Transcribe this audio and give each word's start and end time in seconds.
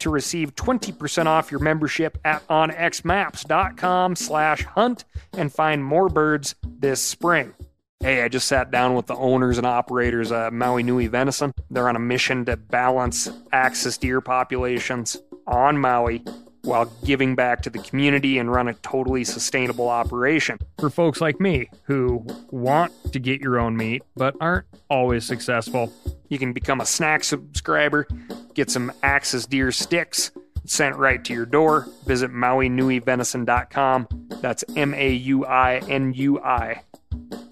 to 0.00 0.10
receive 0.10 0.54
20% 0.54 1.26
off 1.26 1.50
your 1.50 1.60
membership 1.60 2.18
at 2.24 2.46
onxmaps.com 2.48 4.16
slash 4.16 4.64
hunt 4.64 5.04
and 5.32 5.52
find 5.52 5.84
more 5.84 6.08
birds 6.08 6.54
this 6.64 7.00
spring. 7.00 7.54
Hey, 8.00 8.22
I 8.22 8.28
just 8.28 8.46
sat 8.46 8.70
down 8.70 8.94
with 8.94 9.06
the 9.06 9.16
owners 9.16 9.58
and 9.58 9.66
operators 9.66 10.30
of 10.30 10.52
Maui 10.52 10.84
Nui 10.84 11.08
Venison. 11.08 11.52
They're 11.68 11.88
on 11.88 11.96
a 11.96 12.00
mission 12.00 12.44
to 12.44 12.56
balance 12.56 13.28
axis 13.52 13.98
deer 13.98 14.20
populations 14.20 15.16
on 15.48 15.78
Maui 15.78 16.22
while 16.62 16.84
giving 17.04 17.34
back 17.34 17.62
to 17.62 17.70
the 17.70 17.78
community 17.78 18.38
and 18.38 18.52
run 18.52 18.68
a 18.68 18.74
totally 18.74 19.24
sustainable 19.24 19.88
operation. 19.88 20.58
For 20.78 20.90
folks 20.90 21.20
like 21.20 21.40
me 21.40 21.70
who 21.84 22.24
want 22.50 22.92
to 23.12 23.18
get 23.18 23.40
your 23.40 23.58
own 23.58 23.76
meat 23.76 24.02
but 24.16 24.36
aren't 24.40 24.66
always 24.90 25.24
successful, 25.24 25.92
you 26.28 26.38
can 26.38 26.52
become 26.52 26.80
a 26.80 26.86
snack 26.86 27.24
subscriber, 27.24 28.06
get 28.54 28.70
some 28.70 28.92
Axis 29.02 29.46
Deer 29.46 29.72
sticks 29.72 30.30
sent 30.64 30.96
right 30.96 31.24
to 31.24 31.32
your 31.32 31.46
door. 31.46 31.88
Visit 32.06 32.30
MauiNuiVenison.com. 32.30 34.08
That's 34.40 34.64
M 34.76 34.94
A 34.94 35.12
U 35.12 35.44
I 35.46 35.78
N 35.88 36.12
U 36.14 36.40
I 36.40 36.82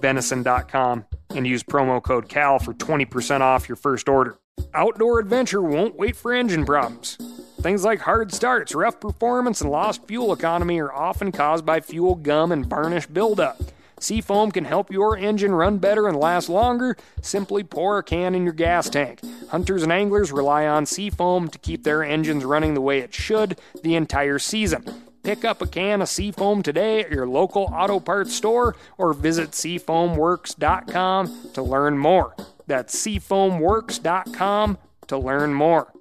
venison.com 0.00 1.04
and 1.30 1.46
use 1.46 1.62
promo 1.62 2.02
code 2.02 2.28
CAL 2.28 2.58
for 2.58 2.74
20% 2.74 3.40
off 3.40 3.68
your 3.68 3.76
first 3.76 4.08
order. 4.08 4.38
Outdoor 4.74 5.18
adventure 5.18 5.62
won't 5.62 5.96
wait 5.96 6.16
for 6.16 6.32
engine 6.32 6.64
problems. 6.64 7.18
Things 7.60 7.84
like 7.84 8.00
hard 8.00 8.32
starts, 8.32 8.74
rough 8.74 9.00
performance, 9.00 9.60
and 9.60 9.70
lost 9.70 10.06
fuel 10.06 10.32
economy 10.32 10.78
are 10.80 10.92
often 10.92 11.32
caused 11.32 11.66
by 11.66 11.80
fuel 11.80 12.14
gum 12.14 12.52
and 12.52 12.64
varnish 12.66 13.06
buildup. 13.06 13.60
Seafoam 13.98 14.50
can 14.50 14.64
help 14.64 14.90
your 14.90 15.16
engine 15.16 15.54
run 15.54 15.78
better 15.78 16.06
and 16.06 16.16
last 16.16 16.48
longer. 16.48 16.96
Simply 17.22 17.64
pour 17.64 17.98
a 17.98 18.02
can 18.02 18.34
in 18.34 18.44
your 18.44 18.52
gas 18.52 18.90
tank. 18.90 19.20
Hunters 19.50 19.82
and 19.82 19.92
anglers 19.92 20.32
rely 20.32 20.66
on 20.66 20.86
Seafoam 20.86 21.48
to 21.48 21.58
keep 21.58 21.84
their 21.84 22.02
engines 22.02 22.44
running 22.44 22.74
the 22.74 22.80
way 22.80 22.98
it 22.98 23.14
should 23.14 23.58
the 23.82 23.94
entire 23.94 24.38
season. 24.38 24.84
Pick 25.22 25.44
up 25.44 25.60
a 25.60 25.66
can 25.66 26.02
of 26.02 26.08
Seafoam 26.08 26.62
today 26.62 27.00
at 27.00 27.10
your 27.10 27.26
local 27.26 27.64
auto 27.72 27.98
parts 27.98 28.34
store 28.34 28.76
or 28.96 29.12
visit 29.12 29.50
seafoamworks.com 29.50 31.50
to 31.54 31.62
learn 31.62 31.98
more. 31.98 32.36
That's 32.66 32.94
seafoamworks.com 32.94 34.78
to 35.08 35.18
learn 35.18 35.54
more. 35.54 35.92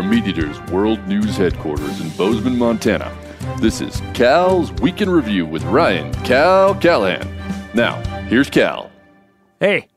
From 0.00 0.08
Meat 0.08 0.28
Eater's 0.28 0.58
World 0.70 1.06
News 1.06 1.36
Headquarters 1.36 2.00
in 2.00 2.08
Bozeman, 2.16 2.56
Montana, 2.56 3.14
this 3.60 3.82
is 3.82 4.00
Cal's 4.14 4.72
Week 4.80 5.02
in 5.02 5.10
Review 5.10 5.44
with 5.44 5.62
Ryan 5.64 6.10
Cal 6.24 6.74
Callahan. 6.74 7.28
Now, 7.74 8.00
here's 8.22 8.48
Cal. 8.48 8.90
Hey, 9.58 9.88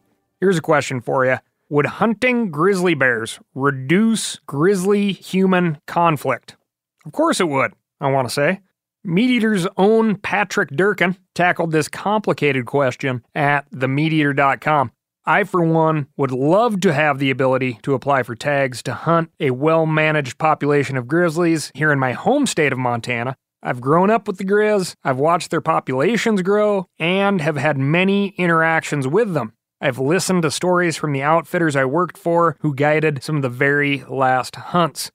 here's 0.41 0.57
a 0.57 0.61
question 0.61 0.99
for 0.99 1.25
you. 1.25 1.37
Would 1.69 1.85
hunting 1.85 2.51
grizzly 2.51 2.95
bears 2.95 3.39
reduce 3.55 4.39
grizzly 4.45 5.13
human 5.13 5.77
conflict? 5.87 6.57
Of 7.05 7.13
course 7.13 7.39
it 7.39 7.47
would, 7.47 7.71
I 8.01 8.11
want 8.11 8.27
to 8.27 8.33
say. 8.33 8.59
Meat 9.05 9.29
Eater's 9.29 9.67
own 9.77 10.17
Patrick 10.17 10.71
Durkin 10.71 11.15
tackled 11.33 11.71
this 11.71 11.87
complicated 11.87 12.65
question 12.65 13.23
at 13.35 13.71
themeateater.com. 13.71 14.91
I, 15.25 15.45
for 15.45 15.63
one, 15.63 16.07
would 16.17 16.31
love 16.31 16.81
to 16.81 16.93
have 16.93 17.17
the 17.17 17.31
ability 17.31 17.79
to 17.83 17.93
apply 17.93 18.23
for 18.23 18.35
tags 18.35 18.83
to 18.83 18.93
hunt 18.93 19.31
a 19.39 19.51
well 19.51 19.85
managed 19.85 20.37
population 20.37 20.97
of 20.97 21.07
grizzlies 21.07 21.71
here 21.73 21.93
in 21.93 21.99
my 21.99 22.11
home 22.11 22.45
state 22.45 22.73
of 22.73 22.79
Montana. 22.79 23.37
I've 23.61 23.79
grown 23.79 24.09
up 24.09 24.27
with 24.27 24.37
the 24.37 24.43
Grizz, 24.43 24.95
I've 25.05 25.19
watched 25.19 25.49
their 25.49 25.61
populations 25.61 26.41
grow, 26.41 26.87
and 26.99 27.39
have 27.39 27.55
had 27.55 27.77
many 27.77 28.29
interactions 28.37 29.07
with 29.07 29.33
them. 29.33 29.53
I've 29.79 29.99
listened 29.99 30.41
to 30.43 30.51
stories 30.51 30.97
from 30.97 31.13
the 31.13 31.23
outfitters 31.23 31.77
I 31.77 31.85
worked 31.85 32.17
for 32.17 32.57
who 32.59 32.75
guided 32.75 33.23
some 33.23 33.37
of 33.37 33.41
the 33.41 33.49
very 33.49 34.03
last 34.09 34.57
hunts. 34.57 35.11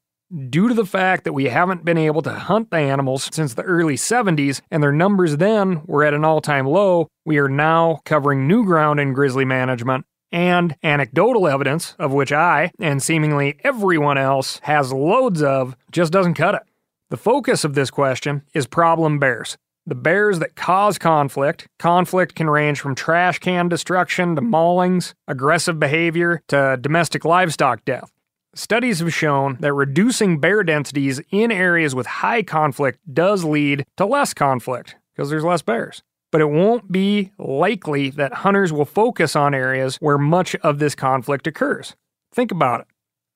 Due 0.51 0.69
to 0.69 0.75
the 0.75 0.85
fact 0.85 1.25
that 1.25 1.33
we 1.33 1.47
haven't 1.47 1.87
been 1.87 1.97
able 1.97 2.21
to 2.21 2.31
hunt 2.31 2.71
the 2.71 2.77
animals 2.77 3.31
since 3.33 3.55
the 3.55 3.63
early 3.63 3.95
70s 3.95 4.61
and 4.71 4.83
their 4.83 4.93
numbers 4.93 5.39
then 5.39 5.81
were 5.87 6.05
at 6.05 6.13
an 6.13 6.23
all 6.23 6.43
time 6.43 6.67
low, 6.67 7.09
we 7.25 7.39
are 7.39 7.49
now 7.49 8.03
covering 8.05 8.47
new 8.47 8.63
ground 8.63 9.01
in 9.01 9.15
grizzly 9.15 9.47
management 9.47 10.05
and 10.31 10.77
anecdotal 10.83 11.49
evidence, 11.49 11.95
of 11.99 12.13
which 12.13 12.31
I, 12.31 12.71
and 12.79 13.03
seemingly 13.03 13.59
everyone 13.65 14.19
else, 14.19 14.61
has 14.65 14.93
loads 14.93 15.43
of, 15.43 15.75
just 15.91 16.13
doesn't 16.13 16.35
cut 16.35 16.55
it. 16.55 16.63
The 17.09 17.17
focus 17.17 17.65
of 17.65 17.73
this 17.73 17.91
question 17.91 18.43
is 18.53 18.67
problem 18.67 19.19
bears. 19.19 19.57
The 19.87 19.95
bears 19.95 20.41
that 20.41 20.57
cause 20.57 20.99
conflict. 20.99 21.67
Conflict 21.79 22.35
can 22.35 22.51
range 22.51 22.81
from 22.81 22.95
trash 22.95 23.39
can 23.39 23.71
destruction 23.71 24.37
to 24.37 24.43
maulings, 24.43 25.15
aggressive 25.27 25.81
behavior 25.81 26.43
to 26.49 26.77
domestic 26.79 27.25
livestock 27.25 27.83
death. 27.87 28.13
Studies 28.59 28.99
have 28.99 29.15
shown 29.15 29.57
that 29.61 29.73
reducing 29.73 30.41
bear 30.41 30.65
densities 30.65 31.21
in 31.31 31.53
areas 31.53 31.95
with 31.95 32.09
high 32.09 32.43
conflict 32.43 32.99
does 33.15 33.45
lead 33.45 33.87
to 33.97 34.05
less 34.05 34.35
conflict 34.35 34.97
because 35.15 35.31
there's 35.31 35.45
less 35.45 35.63
bears. 35.63 36.03
But 36.33 36.41
it 36.41 36.51
won't 36.51 36.91
be 36.91 37.31
likely 37.39 38.11
that 38.11 38.35
hunters 38.35 38.73
will 38.73 38.85
focus 38.85 39.37
on 39.37 39.55
areas 39.55 39.95
where 40.01 40.19
much 40.19 40.57
of 40.57 40.81
this 40.81 40.97
conflict 40.97 41.47
occurs. 41.47 41.95
Think 42.35 42.51
about 42.51 42.81
it. 42.81 42.87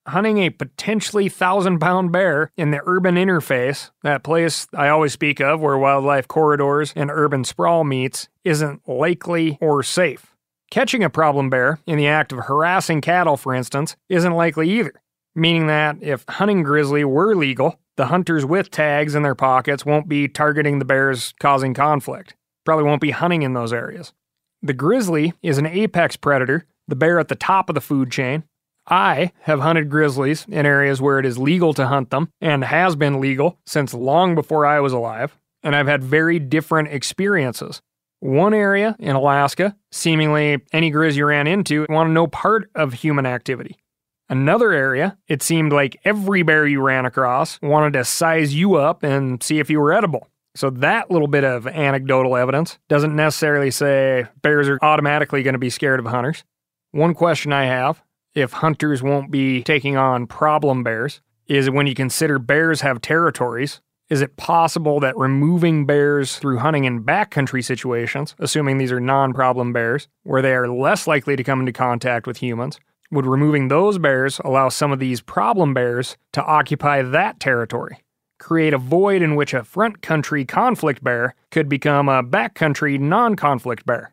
Hunting 0.08 0.38
a 0.38 0.50
potentially 0.50 1.28
thousand 1.28 1.78
pound 1.78 2.10
bear 2.10 2.50
in 2.56 2.72
the 2.72 2.82
urban 2.84 3.14
interface, 3.14 3.92
that 4.02 4.24
place 4.24 4.66
I 4.74 4.88
always 4.88 5.12
speak 5.12 5.40
of 5.40 5.60
where 5.60 5.78
wildlife 5.78 6.26
corridors 6.26 6.92
and 6.96 7.12
urban 7.12 7.44
sprawl 7.44 7.84
meets, 7.84 8.28
isn't 8.42 8.88
likely 8.88 9.56
or 9.60 9.84
safe. 9.84 10.34
Catching 10.72 11.04
a 11.04 11.10
problem 11.10 11.48
bear 11.48 11.78
in 11.86 11.96
the 11.96 12.08
act 12.08 12.32
of 12.32 12.40
harassing 12.40 13.00
cattle, 13.00 13.36
for 13.36 13.54
instance, 13.54 13.94
isn't 14.08 14.32
likely 14.32 14.68
either 14.68 15.01
meaning 15.34 15.66
that 15.66 15.96
if 16.00 16.24
hunting 16.28 16.62
grizzly 16.62 17.04
were 17.04 17.34
legal, 17.34 17.78
the 17.96 18.06
hunters 18.06 18.44
with 18.44 18.70
tags 18.70 19.14
in 19.14 19.22
their 19.22 19.34
pockets 19.34 19.84
won't 19.84 20.08
be 20.08 20.28
targeting 20.28 20.78
the 20.78 20.84
bears 20.84 21.34
causing 21.40 21.74
conflict. 21.74 22.34
Probably 22.64 22.84
won't 22.84 23.00
be 23.00 23.10
hunting 23.10 23.42
in 23.42 23.54
those 23.54 23.72
areas. 23.72 24.12
The 24.62 24.72
grizzly 24.72 25.34
is 25.42 25.58
an 25.58 25.66
apex 25.66 26.16
predator, 26.16 26.66
the 26.88 26.96
bear 26.96 27.18
at 27.18 27.28
the 27.28 27.34
top 27.34 27.68
of 27.68 27.74
the 27.74 27.80
food 27.80 28.10
chain. 28.10 28.44
I 28.86 29.32
have 29.42 29.60
hunted 29.60 29.90
grizzlies 29.90 30.46
in 30.48 30.66
areas 30.66 31.00
where 31.00 31.18
it 31.18 31.26
is 31.26 31.38
legal 31.38 31.72
to 31.74 31.86
hunt 31.86 32.10
them 32.10 32.30
and 32.40 32.64
has 32.64 32.96
been 32.96 33.20
legal 33.20 33.58
since 33.66 33.94
long 33.94 34.34
before 34.34 34.66
I 34.66 34.80
was 34.80 34.92
alive, 34.92 35.36
and 35.62 35.76
I've 35.76 35.86
had 35.86 36.02
very 36.02 36.38
different 36.38 36.88
experiences. 36.88 37.80
One 38.20 38.54
area 38.54 38.94
in 38.98 39.16
Alaska, 39.16 39.76
seemingly 39.90 40.60
any 40.72 40.92
grizz 40.92 41.16
you 41.16 41.26
ran 41.26 41.46
into 41.46 41.86
wanted 41.88 42.10
no 42.10 42.28
part 42.28 42.70
of 42.74 42.92
human 42.92 43.26
activity. 43.26 43.76
Another 44.32 44.72
area, 44.72 45.18
it 45.28 45.42
seemed 45.42 45.74
like 45.74 46.00
every 46.06 46.42
bear 46.42 46.66
you 46.66 46.80
ran 46.80 47.04
across 47.04 47.60
wanted 47.60 47.92
to 47.92 48.02
size 48.02 48.54
you 48.54 48.76
up 48.76 49.02
and 49.02 49.42
see 49.42 49.58
if 49.58 49.68
you 49.68 49.78
were 49.78 49.92
edible. 49.92 50.26
So 50.54 50.70
that 50.70 51.10
little 51.10 51.28
bit 51.28 51.44
of 51.44 51.66
anecdotal 51.66 52.34
evidence 52.38 52.78
doesn't 52.88 53.14
necessarily 53.14 53.70
say 53.70 54.24
bears 54.40 54.70
are 54.70 54.78
automatically 54.80 55.42
going 55.42 55.52
to 55.52 55.58
be 55.58 55.68
scared 55.68 56.00
of 56.00 56.06
hunters. 56.06 56.44
One 56.92 57.12
question 57.12 57.52
I 57.52 57.66
have 57.66 58.02
if 58.34 58.52
hunters 58.52 59.02
won't 59.02 59.30
be 59.30 59.62
taking 59.64 59.98
on 59.98 60.26
problem 60.26 60.82
bears 60.82 61.20
is 61.46 61.68
when 61.68 61.86
you 61.86 61.94
consider 61.94 62.38
bears 62.38 62.80
have 62.80 63.02
territories, 63.02 63.82
is 64.08 64.22
it 64.22 64.38
possible 64.38 64.98
that 65.00 65.14
removing 65.18 65.84
bears 65.84 66.38
through 66.38 66.56
hunting 66.56 66.84
in 66.84 67.04
backcountry 67.04 67.62
situations, 67.62 68.34
assuming 68.38 68.78
these 68.78 68.92
are 68.92 69.00
non 69.00 69.34
problem 69.34 69.74
bears, 69.74 70.08
where 70.22 70.40
they 70.40 70.54
are 70.54 70.68
less 70.68 71.06
likely 71.06 71.36
to 71.36 71.44
come 71.44 71.60
into 71.60 71.72
contact 71.72 72.26
with 72.26 72.38
humans, 72.38 72.78
would 73.12 73.26
removing 73.26 73.68
those 73.68 73.98
bears 73.98 74.40
allow 74.44 74.68
some 74.68 74.90
of 74.90 74.98
these 74.98 75.20
problem 75.20 75.74
bears 75.74 76.16
to 76.32 76.42
occupy 76.42 77.02
that 77.02 77.38
territory? 77.38 78.02
Create 78.40 78.74
a 78.74 78.78
void 78.78 79.22
in 79.22 79.36
which 79.36 79.54
a 79.54 79.62
front 79.62 80.02
country 80.02 80.44
conflict 80.44 81.04
bear 81.04 81.36
could 81.50 81.68
become 81.68 82.08
a 82.08 82.24
backcountry 82.24 82.98
non 82.98 83.36
conflict 83.36 83.86
bear? 83.86 84.12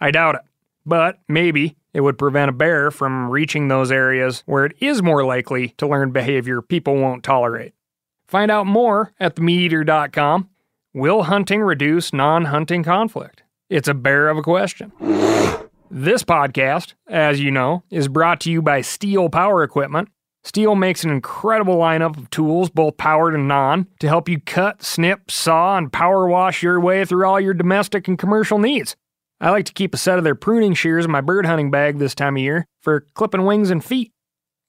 I 0.00 0.10
doubt 0.10 0.34
it. 0.34 0.42
But 0.84 1.18
maybe 1.28 1.76
it 1.94 2.00
would 2.00 2.18
prevent 2.18 2.50
a 2.50 2.52
bear 2.52 2.90
from 2.90 3.30
reaching 3.30 3.68
those 3.68 3.90
areas 3.90 4.42
where 4.46 4.66
it 4.66 4.76
is 4.80 5.02
more 5.02 5.24
likely 5.24 5.68
to 5.78 5.86
learn 5.86 6.10
behavior 6.10 6.60
people 6.60 6.96
won't 6.96 7.24
tolerate. 7.24 7.72
Find 8.26 8.50
out 8.50 8.66
more 8.66 9.12
at 9.18 9.36
themeateater.com. 9.36 10.48
Will 10.92 11.22
hunting 11.24 11.62
reduce 11.62 12.12
non 12.12 12.46
hunting 12.46 12.82
conflict? 12.82 13.42
It's 13.68 13.88
a 13.88 13.94
bear 13.94 14.28
of 14.28 14.36
a 14.36 14.42
question. 14.42 14.92
This 15.92 16.22
podcast, 16.22 16.94
as 17.08 17.40
you 17.40 17.50
know, 17.50 17.82
is 17.90 18.06
brought 18.06 18.38
to 18.42 18.50
you 18.50 18.62
by 18.62 18.78
Stihl 18.80 19.30
Power 19.30 19.64
Equipment. 19.64 20.08
Stihl 20.46 20.78
makes 20.78 21.02
an 21.02 21.10
incredible 21.10 21.78
lineup 21.78 22.16
of 22.16 22.30
tools, 22.30 22.70
both 22.70 22.96
powered 22.96 23.34
and 23.34 23.48
non, 23.48 23.88
to 23.98 24.06
help 24.06 24.28
you 24.28 24.38
cut, 24.38 24.84
snip, 24.84 25.32
saw, 25.32 25.76
and 25.76 25.92
power 25.92 26.28
wash 26.28 26.62
your 26.62 26.78
way 26.78 27.04
through 27.04 27.26
all 27.26 27.40
your 27.40 27.54
domestic 27.54 28.06
and 28.06 28.16
commercial 28.16 28.60
needs. 28.60 28.94
I 29.40 29.50
like 29.50 29.64
to 29.64 29.72
keep 29.72 29.92
a 29.92 29.96
set 29.96 30.16
of 30.16 30.22
their 30.22 30.36
pruning 30.36 30.74
shears 30.74 31.06
in 31.06 31.10
my 31.10 31.20
bird 31.20 31.44
hunting 31.44 31.72
bag 31.72 31.98
this 31.98 32.14
time 32.14 32.36
of 32.36 32.42
year 32.42 32.66
for 32.80 33.04
clipping 33.14 33.44
wings 33.44 33.70
and 33.70 33.84
feet. 33.84 34.12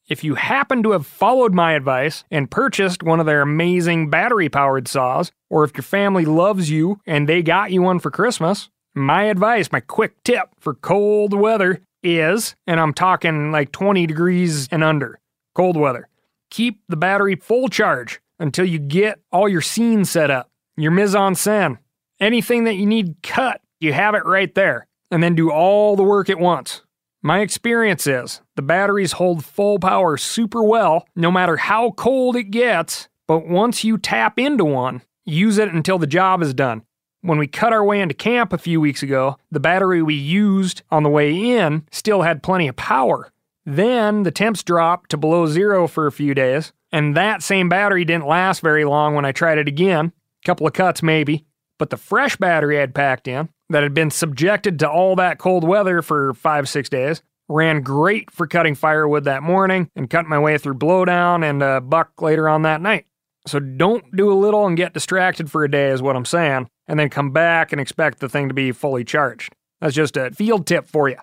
If 0.09 0.23
you 0.23 0.33
happen 0.33 0.81
to 0.81 0.91
have 0.91 1.05
followed 1.05 1.53
my 1.53 1.73
advice 1.73 2.23
and 2.31 2.49
purchased 2.49 3.03
one 3.03 3.19
of 3.19 3.27
their 3.27 3.43
amazing 3.43 4.09
battery 4.09 4.49
powered 4.49 4.87
saws, 4.87 5.31
or 5.51 5.65
if 5.65 5.75
your 5.75 5.83
family 5.83 6.25
loves 6.25 6.71
you 6.71 6.99
and 7.05 7.29
they 7.29 7.43
got 7.43 7.71
you 7.71 7.83
one 7.83 7.99
for 7.99 8.09
Christmas, 8.09 8.71
my 8.93 9.23
advice, 9.23 9.71
my 9.71 9.79
quick 9.79 10.21
tip 10.23 10.49
for 10.59 10.73
cold 10.73 11.33
weather 11.33 11.81
is, 12.03 12.55
and 12.67 12.79
I'm 12.79 12.93
talking 12.93 13.51
like 13.51 13.71
20 13.71 14.05
degrees 14.05 14.67
and 14.71 14.83
under, 14.83 15.19
cold 15.55 15.77
weather, 15.77 16.07
keep 16.49 16.81
the 16.89 16.97
battery 16.97 17.35
full 17.35 17.69
charge 17.69 18.19
until 18.39 18.65
you 18.65 18.79
get 18.79 19.19
all 19.31 19.47
your 19.47 19.61
scenes 19.61 20.09
set 20.09 20.31
up, 20.31 20.49
your 20.75 20.91
mise 20.91 21.15
en 21.15 21.33
scène. 21.33 21.77
Anything 22.19 22.65
that 22.65 22.75
you 22.75 22.85
need 22.85 23.15
cut, 23.23 23.61
you 23.79 23.93
have 23.93 24.13
it 24.13 24.25
right 24.25 24.53
there, 24.53 24.87
and 25.09 25.23
then 25.23 25.35
do 25.35 25.51
all 25.51 25.95
the 25.95 26.03
work 26.03 26.29
at 26.29 26.39
once. 26.39 26.81
My 27.23 27.39
experience 27.41 28.07
is 28.07 28.41
the 28.55 28.61
batteries 28.61 29.13
hold 29.13 29.45
full 29.45 29.79
power 29.79 30.17
super 30.17 30.63
well 30.63 31.05
no 31.15 31.31
matter 31.31 31.57
how 31.57 31.91
cold 31.91 32.35
it 32.35 32.45
gets, 32.45 33.09
but 33.27 33.47
once 33.47 33.83
you 33.83 33.97
tap 33.97 34.39
into 34.39 34.65
one, 34.65 35.01
use 35.23 35.57
it 35.59 35.69
until 35.69 35.99
the 35.99 36.07
job 36.07 36.41
is 36.41 36.53
done. 36.53 36.81
When 37.21 37.37
we 37.37 37.45
cut 37.45 37.71
our 37.71 37.83
way 37.83 38.01
into 38.01 38.15
camp 38.15 38.51
a 38.51 38.57
few 38.57 38.81
weeks 38.81 39.03
ago, 39.03 39.37
the 39.51 39.59
battery 39.59 40.01
we 40.01 40.15
used 40.15 40.81
on 40.89 41.03
the 41.03 41.09
way 41.09 41.33
in 41.33 41.85
still 41.91 42.23
had 42.23 42.41
plenty 42.41 42.67
of 42.67 42.75
power. 42.75 43.31
Then 43.63 44.23
the 44.23 44.31
temps 44.31 44.63
dropped 44.63 45.11
to 45.11 45.17
below 45.17 45.45
zero 45.45 45.87
for 45.87 46.07
a 46.07 46.11
few 46.11 46.33
days, 46.33 46.73
and 46.91 47.15
that 47.15 47.43
same 47.43 47.69
battery 47.69 48.05
didn't 48.05 48.25
last 48.25 48.61
very 48.61 48.85
long 48.85 49.13
when 49.13 49.23
I 49.23 49.31
tried 49.31 49.59
it 49.59 49.67
again. 49.67 50.13
A 50.43 50.45
Couple 50.45 50.65
of 50.65 50.73
cuts 50.73 51.03
maybe. 51.03 51.45
But 51.77 51.91
the 51.91 51.97
fresh 51.97 52.37
battery 52.37 52.79
I'd 52.79 52.95
packed 52.95 53.27
in, 53.27 53.49
that 53.69 53.83
had 53.83 53.93
been 53.93 54.11
subjected 54.11 54.79
to 54.79 54.89
all 54.89 55.15
that 55.15 55.37
cold 55.37 55.63
weather 55.63 56.01
for 56.01 56.33
five, 56.33 56.67
six 56.67 56.89
days. 56.89 57.21
Ran 57.47 57.81
great 57.81 58.31
for 58.31 58.47
cutting 58.47 58.75
firewood 58.75 59.25
that 59.25 59.43
morning 59.43 59.89
and 59.95 60.09
cutting 60.09 60.29
my 60.29 60.39
way 60.39 60.57
through 60.57 60.75
blowdown 60.75 61.47
and 61.47 61.61
a 61.61 61.81
buck 61.81 62.21
later 62.21 62.47
on 62.49 62.63
that 62.63 62.81
night. 62.81 63.05
So 63.47 63.59
don't 63.59 64.15
do 64.15 64.31
a 64.31 64.35
little 64.37 64.67
and 64.67 64.77
get 64.77 64.93
distracted 64.93 65.49
for 65.49 65.63
a 65.63 65.71
day, 65.71 65.89
is 65.89 66.01
what 66.01 66.15
I'm 66.15 66.25
saying, 66.25 66.69
and 66.91 66.99
then 66.99 67.09
come 67.09 67.31
back 67.31 67.71
and 67.71 67.79
expect 67.79 68.19
the 68.19 68.27
thing 68.27 68.49
to 68.49 68.53
be 68.53 68.73
fully 68.73 69.05
charged. 69.05 69.55
That's 69.79 69.95
just 69.95 70.17
a 70.17 70.31
field 70.31 70.67
tip 70.67 70.85
for 70.85 71.07
you. 71.07 71.15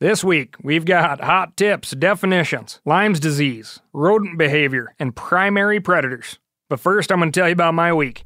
This 0.00 0.24
week, 0.24 0.56
we've 0.64 0.84
got 0.84 1.20
hot 1.20 1.56
tips, 1.56 1.92
definitions, 1.92 2.80
Lyme's 2.84 3.20
disease, 3.20 3.80
rodent 3.92 4.36
behavior, 4.36 4.92
and 4.98 5.14
primary 5.14 5.78
predators. 5.78 6.40
But 6.68 6.80
first, 6.80 7.12
I'm 7.12 7.20
going 7.20 7.30
to 7.30 7.40
tell 7.40 7.48
you 7.48 7.52
about 7.52 7.74
my 7.74 7.92
week. 7.92 8.24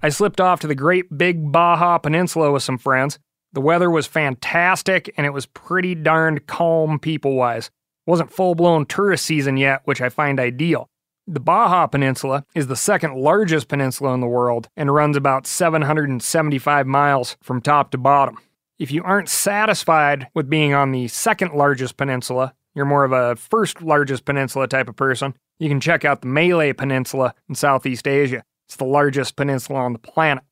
I 0.00 0.10
slipped 0.10 0.40
off 0.40 0.60
to 0.60 0.68
the 0.68 0.76
great 0.76 1.18
big 1.18 1.50
Baja 1.50 1.98
Peninsula 1.98 2.52
with 2.52 2.62
some 2.62 2.78
friends. 2.78 3.18
The 3.52 3.60
weather 3.60 3.90
was 3.90 4.06
fantastic 4.06 5.12
and 5.16 5.26
it 5.26 5.32
was 5.32 5.46
pretty 5.46 5.96
darned 5.96 6.46
calm 6.46 7.00
people 7.00 7.34
wise. 7.34 7.68
Wasn't 8.06 8.30
full 8.32 8.54
blown 8.54 8.86
tourist 8.86 9.26
season 9.26 9.56
yet, 9.56 9.80
which 9.86 10.00
I 10.00 10.08
find 10.08 10.38
ideal. 10.38 10.88
The 11.26 11.40
Baja 11.40 11.86
Peninsula 11.86 12.44
is 12.54 12.66
the 12.66 12.76
second 12.76 13.14
largest 13.14 13.68
peninsula 13.68 14.12
in 14.12 14.20
the 14.20 14.26
world 14.26 14.68
and 14.76 14.94
runs 14.94 15.16
about 15.16 15.46
775 15.46 16.86
miles 16.86 17.38
from 17.42 17.62
top 17.62 17.90
to 17.92 17.98
bottom. 17.98 18.36
If 18.78 18.90
you 18.92 19.02
aren't 19.02 19.30
satisfied 19.30 20.28
with 20.34 20.50
being 20.50 20.74
on 20.74 20.92
the 20.92 21.08
second 21.08 21.54
largest 21.54 21.96
peninsula, 21.96 22.52
you're 22.74 22.84
more 22.84 23.04
of 23.04 23.12
a 23.12 23.36
first 23.36 23.80
largest 23.80 24.26
peninsula 24.26 24.68
type 24.68 24.86
of 24.86 24.96
person, 24.96 25.34
you 25.58 25.70
can 25.70 25.80
check 25.80 26.04
out 26.04 26.20
the 26.20 26.26
Malay 26.26 26.74
Peninsula 26.74 27.34
in 27.48 27.54
Southeast 27.54 28.06
Asia. 28.06 28.44
It's 28.66 28.76
the 28.76 28.84
largest 28.84 29.34
peninsula 29.34 29.78
on 29.78 29.94
the 29.94 29.98
planet. 29.98 30.44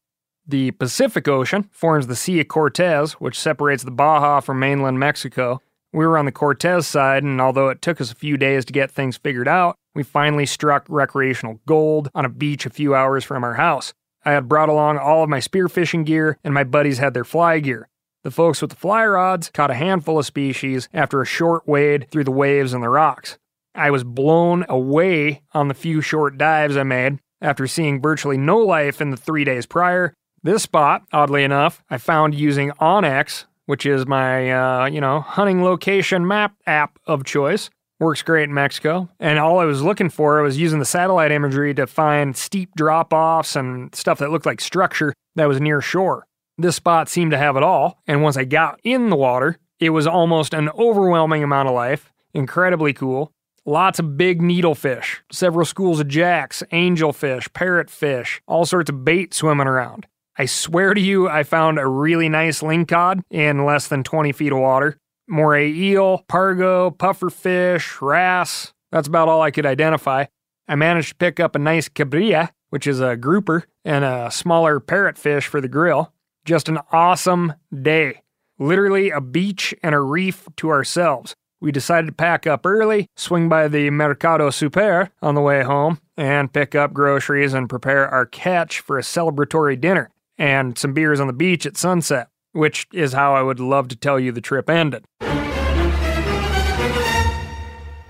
The 0.46 0.70
Pacific 0.70 1.28
Ocean 1.28 1.68
forms 1.70 2.06
the 2.06 2.16
Sea 2.16 2.40
of 2.40 2.48
Cortez, 2.48 3.12
which 3.14 3.38
separates 3.38 3.82
the 3.82 3.90
Baja 3.90 4.40
from 4.40 4.58
mainland 4.58 4.98
Mexico. 4.98 5.60
We 5.92 6.06
were 6.06 6.16
on 6.16 6.24
the 6.24 6.32
Cortez 6.32 6.86
side, 6.86 7.22
and 7.22 7.40
although 7.40 7.68
it 7.68 7.82
took 7.82 8.00
us 8.00 8.10
a 8.10 8.16
few 8.16 8.38
days 8.38 8.64
to 8.64 8.72
get 8.72 8.90
things 8.90 9.18
figured 9.18 9.48
out, 9.48 9.76
we 9.94 10.02
finally 10.02 10.46
struck 10.46 10.86
recreational 10.88 11.60
gold 11.66 12.08
on 12.14 12.24
a 12.24 12.30
beach 12.30 12.64
a 12.64 12.70
few 12.70 12.94
hours 12.94 13.24
from 13.24 13.44
our 13.44 13.54
house. 13.54 13.92
I 14.24 14.32
had 14.32 14.48
brought 14.48 14.70
along 14.70 14.98
all 14.98 15.22
of 15.22 15.28
my 15.28 15.38
spearfishing 15.38 16.06
gear, 16.06 16.38
and 16.42 16.54
my 16.54 16.64
buddies 16.64 16.98
had 16.98 17.12
their 17.12 17.24
fly 17.24 17.58
gear. 17.60 17.88
The 18.24 18.30
folks 18.30 18.62
with 18.62 18.70
the 18.70 18.76
fly 18.76 19.04
rods 19.04 19.50
caught 19.52 19.70
a 19.70 19.74
handful 19.74 20.18
of 20.18 20.24
species 20.24 20.88
after 20.94 21.20
a 21.20 21.26
short 21.26 21.68
wade 21.68 22.08
through 22.10 22.24
the 22.24 22.30
waves 22.30 22.72
and 22.72 22.82
the 22.82 22.88
rocks. 22.88 23.36
I 23.74 23.90
was 23.90 24.04
blown 24.04 24.64
away 24.68 25.42
on 25.52 25.68
the 25.68 25.74
few 25.74 26.00
short 26.00 26.38
dives 26.38 26.76
I 26.76 26.84
made, 26.84 27.18
after 27.42 27.66
seeing 27.66 28.00
virtually 28.00 28.38
no 28.38 28.58
life 28.58 29.00
in 29.00 29.10
the 29.10 29.16
three 29.16 29.44
days 29.44 29.66
prior, 29.66 30.14
this 30.44 30.62
spot, 30.62 31.02
oddly 31.12 31.44
enough, 31.44 31.82
I 31.90 31.98
found 31.98 32.34
using 32.34 32.70
onX, 32.80 33.44
which 33.72 33.86
is 33.86 34.06
my, 34.06 34.50
uh, 34.52 34.84
you 34.84 35.00
know, 35.00 35.22
hunting 35.22 35.64
location 35.64 36.26
map 36.26 36.54
app 36.66 36.98
of 37.06 37.24
choice. 37.24 37.70
Works 38.00 38.20
great 38.20 38.42
in 38.42 38.52
Mexico. 38.52 39.08
And 39.18 39.38
all 39.38 39.60
I 39.60 39.64
was 39.64 39.80
looking 39.80 40.10
for 40.10 40.38
I 40.38 40.42
was 40.42 40.58
using 40.58 40.78
the 40.78 40.84
satellite 40.84 41.32
imagery 41.32 41.72
to 41.72 41.86
find 41.86 42.36
steep 42.36 42.74
drop 42.76 43.14
offs 43.14 43.56
and 43.56 43.94
stuff 43.94 44.18
that 44.18 44.30
looked 44.30 44.44
like 44.44 44.60
structure 44.60 45.14
that 45.36 45.48
was 45.48 45.58
near 45.58 45.80
shore. 45.80 46.26
This 46.58 46.76
spot 46.76 47.08
seemed 47.08 47.30
to 47.30 47.38
have 47.38 47.56
it 47.56 47.62
all. 47.62 48.02
And 48.06 48.22
once 48.22 48.36
I 48.36 48.44
got 48.44 48.78
in 48.84 49.08
the 49.08 49.16
water, 49.16 49.56
it 49.80 49.88
was 49.88 50.06
almost 50.06 50.52
an 50.52 50.68
overwhelming 50.76 51.42
amount 51.42 51.70
of 51.70 51.74
life. 51.74 52.12
Incredibly 52.34 52.92
cool. 52.92 53.32
Lots 53.64 53.98
of 53.98 54.18
big 54.18 54.42
needlefish, 54.42 55.20
several 55.30 55.64
schools 55.64 55.98
of 55.98 56.08
jacks, 56.08 56.62
angelfish, 56.72 57.48
parrotfish, 57.48 58.40
all 58.46 58.66
sorts 58.66 58.90
of 58.90 59.02
bait 59.02 59.32
swimming 59.32 59.66
around. 59.66 60.06
I 60.38 60.46
swear 60.46 60.94
to 60.94 61.00
you, 61.00 61.28
I 61.28 61.42
found 61.42 61.78
a 61.78 61.86
really 61.86 62.28
nice 62.30 62.62
lingcod 62.62 63.20
in 63.30 63.66
less 63.66 63.88
than 63.88 64.02
20 64.02 64.32
feet 64.32 64.52
of 64.52 64.58
water. 64.58 64.96
Moray 65.28 65.70
eel, 65.70 66.24
pargo, 66.28 66.96
pufferfish, 66.96 68.00
wrasse. 68.00 68.72
That's 68.90 69.08
about 69.08 69.28
all 69.28 69.42
I 69.42 69.50
could 69.50 69.66
identify. 69.66 70.24
I 70.66 70.74
managed 70.74 71.10
to 71.10 71.14
pick 71.16 71.38
up 71.38 71.54
a 71.54 71.58
nice 71.58 71.88
cabrilla, 71.88 72.50
which 72.70 72.86
is 72.86 72.98
a 72.98 73.16
grouper, 73.16 73.64
and 73.84 74.04
a 74.04 74.30
smaller 74.30 74.80
parrotfish 74.80 75.44
for 75.44 75.60
the 75.60 75.68
grill. 75.68 76.12
Just 76.46 76.68
an 76.68 76.78
awesome 76.90 77.52
day. 77.82 78.22
Literally 78.58 79.10
a 79.10 79.20
beach 79.20 79.74
and 79.82 79.94
a 79.94 80.00
reef 80.00 80.48
to 80.56 80.70
ourselves. 80.70 81.34
We 81.60 81.72
decided 81.72 82.06
to 82.06 82.12
pack 82.12 82.46
up 82.46 82.64
early, 82.64 83.06
swing 83.16 83.48
by 83.48 83.68
the 83.68 83.90
Mercado 83.90 84.50
Super 84.50 85.10
on 85.20 85.34
the 85.34 85.40
way 85.42 85.62
home, 85.62 86.00
and 86.16 86.52
pick 86.52 86.74
up 86.74 86.92
groceries 86.94 87.54
and 87.54 87.68
prepare 87.68 88.08
our 88.08 88.26
catch 88.26 88.80
for 88.80 88.98
a 88.98 89.02
celebratory 89.02 89.78
dinner 89.80 90.10
and 90.42 90.76
some 90.76 90.92
beers 90.92 91.20
on 91.20 91.28
the 91.28 91.32
beach 91.32 91.64
at 91.66 91.76
sunset, 91.76 92.26
which 92.50 92.88
is 92.92 93.12
how 93.12 93.32
I 93.32 93.42
would 93.42 93.60
love 93.60 93.86
to 93.88 93.96
tell 93.96 94.18
you 94.18 94.32
the 94.32 94.40
trip 94.40 94.68
ended. 94.68 95.04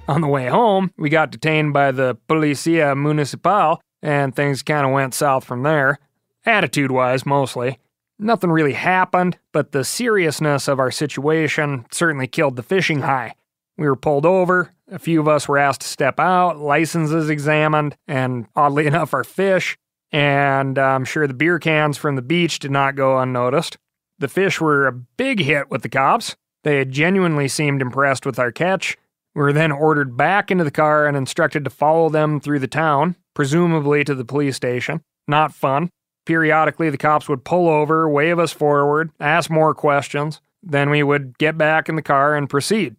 On 0.09 0.23
the 0.23 0.27
way 0.27 0.47
home, 0.47 0.91
we 0.97 1.11
got 1.11 1.31
detained 1.31 1.75
by 1.75 1.93
the 1.93 2.17
Policia 2.31 2.97
Municipal, 2.97 3.83
and 4.01 4.35
things 4.35 4.62
kind 4.62 4.87
of 4.87 4.93
went 4.93 5.12
south 5.12 5.45
from 5.45 5.62
there, 5.62 5.99
attitude 6.47 6.91
wise 6.91 7.27
mostly. 7.27 7.79
Nothing 8.19 8.51
really 8.51 8.73
happened, 8.73 9.37
but 9.53 9.73
the 9.73 9.85
seriousness 9.85 10.69
of 10.69 10.81
our 10.81 10.91
situation 10.91 11.85
certainly 11.93 12.29
killed 12.29 12.57
the 12.57 12.62
fishing 12.62 13.01
high. 13.01 13.35
We 13.77 13.87
were 13.87 13.95
pulled 13.97 14.25
over. 14.25 14.73
A 14.91 14.99
few 14.99 15.21
of 15.21 15.29
us 15.29 15.49
were 15.49 15.59
asked 15.59 15.83
to 15.83 15.87
step 15.87 16.19
out, 16.19 16.59
licenses 16.59 17.29
examined, 17.29 17.95
and 18.09 18.47
oddly 18.57 18.87
enough, 18.93 19.12
our 19.12 19.25
fish. 19.25 19.77
And 20.12 20.78
uh, 20.78 20.83
I'm 20.83 21.04
sure 21.04 21.26
the 21.26 21.35
beer 21.35 21.59
cans 21.59 21.97
from 21.97 22.16
the 22.16 22.23
beach 22.23 22.59
did 22.59 22.71
not 22.71 22.97
go 22.97 23.19
unnoticed. 23.19 23.78
The 24.19 24.28
fish 24.28 24.61
were 24.61 24.87
a 24.87 24.92
big 24.92 25.40
hit 25.40 25.71
with 25.71 25.83
the 25.83 25.88
cops. 25.88 26.37
They 26.64 26.76
had 26.76 26.92
genuinely 26.92 27.49
seemed 27.49 27.83
impressed 27.83 28.26
with 28.26 28.38
our 28.38 28.52
catch. 28.52 28.97
We 29.35 29.40
were 29.40 29.52
then 29.52 29.73
ordered 29.73 30.16
back 30.16 30.50
into 30.50 30.64
the 30.64 30.71
car 30.71 31.07
and 31.07 31.16
instructed 31.16 31.64
to 31.64 31.71
follow 31.71 32.11
them 32.11 32.38
through 32.38 32.59
the 32.59 32.69
town, 32.69 33.16
presumably 33.35 34.04
to 34.04 34.14
the 34.14 34.25
police 34.25 34.57
station. 34.57 35.02
Not 35.26 35.54
fun. 35.54 35.90
Periodically, 36.26 36.90
the 36.90 36.99
cops 36.99 37.28
would 37.28 37.45
pull 37.45 37.69
over, 37.69 38.09
wave 38.09 38.38
us 38.38 38.52
forward, 38.52 39.11
ask 39.19 39.50
more 39.50 39.75
questions. 39.75 40.40
Then 40.62 40.90
we 40.90 41.02
would 41.02 41.37
get 41.38 41.59
back 41.59 41.88
in 41.88 41.97
the 41.97 42.02
car 42.02 42.37
and 42.37 42.49
proceed. 42.49 42.97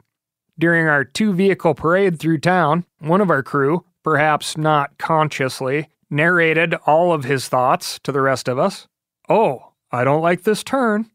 During 0.60 0.88
our 0.88 1.06
two 1.06 1.34
vehicle 1.34 1.74
parade 1.74 2.20
through 2.20 2.40
town, 2.40 2.86
one 3.00 3.22
of 3.22 3.30
our 3.30 3.44
crew, 3.44 3.86
perhaps 4.04 4.58
not 4.58 4.98
consciously, 4.98 5.88
narrated 6.14 6.76
all 6.86 7.12
of 7.12 7.26
his 7.26 7.50
thoughts 7.50 8.00
to 8.04 8.12
the 8.12 8.22
rest 8.22 8.48
of 8.48 8.58
us. 8.58 8.88
Oh, 9.28 9.74
I 9.92 10.04
don't 10.04 10.22
like 10.22 10.44
this 10.44 10.64
turn. 10.64 11.10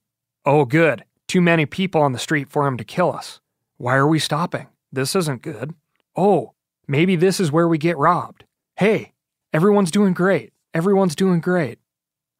Oh, 0.44 0.64
good. 0.64 1.04
Too 1.26 1.40
many 1.40 1.64
people 1.66 2.02
on 2.02 2.12
the 2.12 2.18
street 2.18 2.50
for 2.50 2.66
him 2.66 2.76
to 2.76 2.84
kill 2.84 3.12
us. 3.12 3.40
Why 3.76 3.96
are 3.96 4.06
we 4.08 4.18
stopping? 4.18 4.66
This 4.92 5.14
isn't 5.14 5.42
good. 5.42 5.74
Oh, 6.16 6.52
maybe 6.86 7.16
this 7.16 7.38
is 7.38 7.52
where 7.52 7.68
we 7.68 7.78
get 7.78 7.96
robbed. 7.96 8.44
Hey, 8.76 9.12
everyone's 9.52 9.90
doing 9.90 10.14
great. 10.14 10.52
Everyone's 10.74 11.14
doing 11.14 11.40
great. 11.40 11.78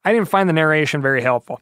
I 0.05 0.13
didn't 0.13 0.29
find 0.29 0.49
the 0.49 0.55
narration 0.55 1.01
very 1.03 1.23
helpful. 1.23 1.61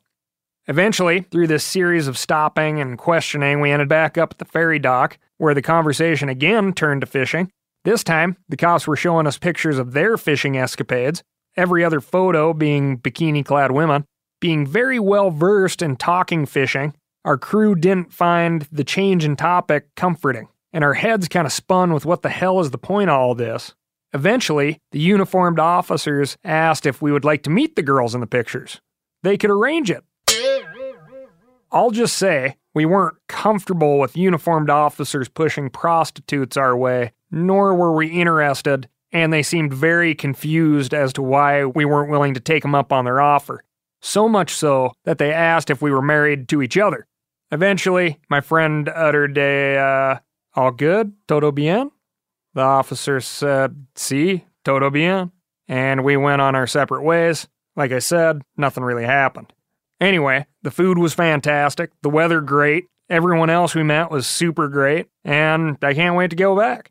Eventually, 0.69 1.21
through 1.21 1.47
this 1.47 1.65
series 1.65 2.09
of 2.09 2.19
stopping 2.19 2.81
and 2.81 2.99
questioning, 2.99 3.61
we 3.61 3.71
ended 3.71 3.89
back 3.89 4.19
up 4.19 4.33
at 4.33 4.39
the 4.39 4.45
ferry 4.45 4.79
dock, 4.79 5.19
where 5.39 5.55
the 5.55 5.63
conversation 5.63 6.29
again 6.29 6.73
turned 6.73 7.03
to 7.03 7.07
fishing. 7.07 7.53
This 7.87 8.03
time, 8.03 8.37
the 8.49 8.57
cops 8.57 8.89
were 8.89 8.97
showing 8.97 9.29
us 9.29 9.39
pictures 9.39 9.79
of 9.79 9.93
their 9.93 10.17
fishing 10.17 10.57
escapades, 10.59 11.23
every 11.57 11.85
other 11.85 12.01
photo 12.01 12.53
being 12.53 12.99
bikini 12.99 13.45
clad 13.45 13.71
women. 13.71 14.05
Being 14.41 14.67
very 14.67 14.99
well 14.99 15.31
versed 15.31 15.83
in 15.83 15.95
talking 15.95 16.47
fishing, 16.47 16.95
our 17.25 17.39
crew 17.39 17.77
didn't 17.77 18.13
find 18.13 18.67
the 18.73 18.83
change 18.83 19.25
in 19.25 19.37
topic 19.37 19.87
comforting, 19.95 20.49
and 20.73 20.83
our 20.83 20.95
heads 20.95 21.29
kind 21.29 21.47
of 21.47 21.53
spun 21.53 21.93
with 21.93 22.05
what 22.05 22.23
the 22.23 22.29
hell 22.29 22.59
is 22.59 22.73
the 22.73 22.77
point 22.77 23.09
of 23.09 23.17
all 23.17 23.37
this. 23.37 23.73
Eventually, 24.13 24.81
the 24.91 24.99
uniformed 24.99 25.61
officers 25.61 26.37
asked 26.43 26.87
if 26.87 27.01
we 27.01 27.13
would 27.13 27.25
like 27.25 27.45
to 27.45 27.51
meet 27.51 27.77
the 27.77 27.85
girls 27.85 28.17
in 28.17 28.21
the 28.21 28.27
pictures. 28.27 28.81
They 29.23 29.39
could 29.39 29.51
arrange 29.51 29.93
it. 29.93 30.03
I'll 31.71 31.93
just 31.93 32.17
say, 32.17 32.57
we 32.75 32.85
weren't 32.85 33.19
comfortable 33.29 34.01
with 34.01 34.17
uniformed 34.17 34.71
officers 34.71 35.29
pushing 35.29 35.71
prostitutes 35.71 36.57
our 36.57 36.77
way, 36.77 37.13
nor 37.31 37.75
were 37.75 37.93
we 37.93 38.09
interested, 38.09 38.89
and 39.13 39.33
they 39.33 39.43
seemed 39.43 39.73
very 39.73 40.15
confused 40.15 40.93
as 40.95 41.13
to 41.15 41.23
why 41.23 41.65
we 41.65 41.85
weren't 41.85 42.11
willing 42.11 42.35
to 42.35 42.41
take 42.41 42.63
them 42.63 42.75
up 42.75 42.93
on 42.93 43.05
their 43.05 43.21
offer. 43.21 43.63
So 44.03 44.29
much 44.29 44.55
so 44.55 44.93
that 45.05 45.19
they 45.19 45.33
asked 45.33 45.71
if 45.71 45.81
we 45.83 45.91
were 45.91 46.03
married 46.03 46.49
to 46.49 46.63
each 46.63 46.77
other. 46.77 47.07
Eventually, 47.51 48.21
my 48.29 48.41
friend 48.41 48.89
uttered 48.89 49.39
a, 49.39 49.77
uh, 49.77 50.19
all 50.55 50.71
good, 50.71 51.13
todo 51.29 51.53
bien? 51.53 51.91
The 52.55 52.63
officer 52.63 53.21
said, 53.21 53.87
si, 53.95 54.45
todo 54.65 54.91
bien. 54.91 55.33
And 55.69 56.05
we 56.05 56.17
went 56.17 56.43
on 56.43 56.55
our 56.55 56.67
separate 56.67 57.03
ways. 57.03 57.49
Like 57.75 57.93
I 57.93 57.99
said, 57.99 58.43
nothing 58.57 58.85
really 58.85 59.05
happened. 59.05 59.53
Anyway, 60.01 60.47
the 60.63 60.71
food 60.71 60.99
was 60.99 61.15
fantastic, 61.15 61.91
the 62.03 62.11
weather 62.11 62.41
great, 62.41 62.87
everyone 63.09 63.51
else 63.51 63.75
we 63.75 63.83
met 63.83 64.11
was 64.11 64.27
super 64.27 64.69
great, 64.69 65.07
and 65.25 65.79
I 65.83 65.95
can't 65.95 66.17
wait 66.17 66.31
to 66.31 66.37
go 66.37 66.57
back. 66.57 66.91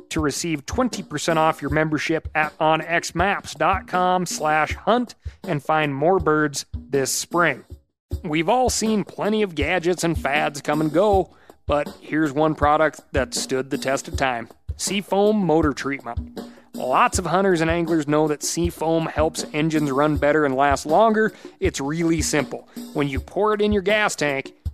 to 0.11 0.21
receive 0.21 0.65
20% 0.65 1.37
off 1.37 1.61
your 1.61 1.71
membership 1.71 2.27
at 2.35 2.57
onxmaps.com 2.59 4.25
slash 4.25 4.75
hunt 4.75 5.15
and 5.43 5.63
find 5.63 5.93
more 5.95 6.19
birds 6.19 6.65
this 6.73 7.11
spring. 7.11 7.65
We've 8.23 8.49
all 8.49 8.69
seen 8.69 9.03
plenty 9.03 9.41
of 9.41 9.55
gadgets 9.55 10.03
and 10.03 10.19
fads 10.19 10.61
come 10.61 10.81
and 10.81 10.91
go, 10.91 11.35
but 11.65 11.87
here's 12.01 12.31
one 12.31 12.55
product 12.55 13.01
that 13.13 13.33
stood 13.33 13.69
the 13.69 13.77
test 13.77 14.07
of 14.07 14.17
time. 14.17 14.49
Seafoam 14.77 15.37
Motor 15.37 15.73
Treatment. 15.73 16.39
Lots 16.73 17.19
of 17.19 17.25
hunters 17.25 17.61
and 17.61 17.69
anglers 17.69 18.07
know 18.07 18.27
that 18.27 18.43
seafoam 18.43 19.05
helps 19.05 19.45
engines 19.53 19.91
run 19.91 20.17
better 20.17 20.45
and 20.45 20.55
last 20.55 20.85
longer. 20.85 21.33
It's 21.59 21.79
really 21.79 22.21
simple. 22.21 22.67
When 22.93 23.07
you 23.07 23.19
pour 23.19 23.53
it 23.53 23.61
in 23.61 23.71
your 23.71 23.81
gas 23.81 24.15
tank, 24.15 24.53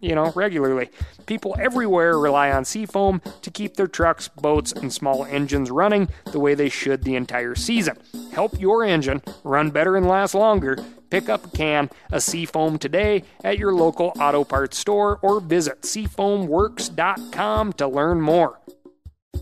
you 0.00 0.14
know, 0.14 0.32
regularly. 0.34 0.90
People 1.26 1.56
everywhere 1.58 2.18
rely 2.18 2.50
on 2.50 2.64
Seafoam 2.64 3.20
to 3.42 3.50
keep 3.50 3.76
their 3.76 3.86
trucks, 3.86 4.28
boats, 4.28 4.72
and 4.72 4.92
small 4.92 5.24
engines 5.24 5.70
running 5.70 6.08
the 6.32 6.40
way 6.40 6.54
they 6.54 6.68
should 6.68 7.04
the 7.04 7.14
entire 7.14 7.54
season. 7.54 7.96
Help 8.32 8.60
your 8.60 8.84
engine 8.84 9.22
run 9.44 9.70
better 9.70 9.96
and 9.96 10.06
last 10.06 10.34
longer. 10.34 10.78
Pick 11.10 11.28
up 11.28 11.44
a 11.46 11.50
can 11.50 11.90
of 12.12 12.22
Seafoam 12.22 12.78
today 12.78 13.24
at 13.42 13.58
your 13.58 13.74
local 13.74 14.12
auto 14.20 14.44
parts 14.44 14.78
store 14.78 15.18
or 15.22 15.40
visit 15.40 15.82
seafoamworks.com 15.82 17.72
to 17.74 17.88
learn 17.88 18.20
more. 18.20 18.59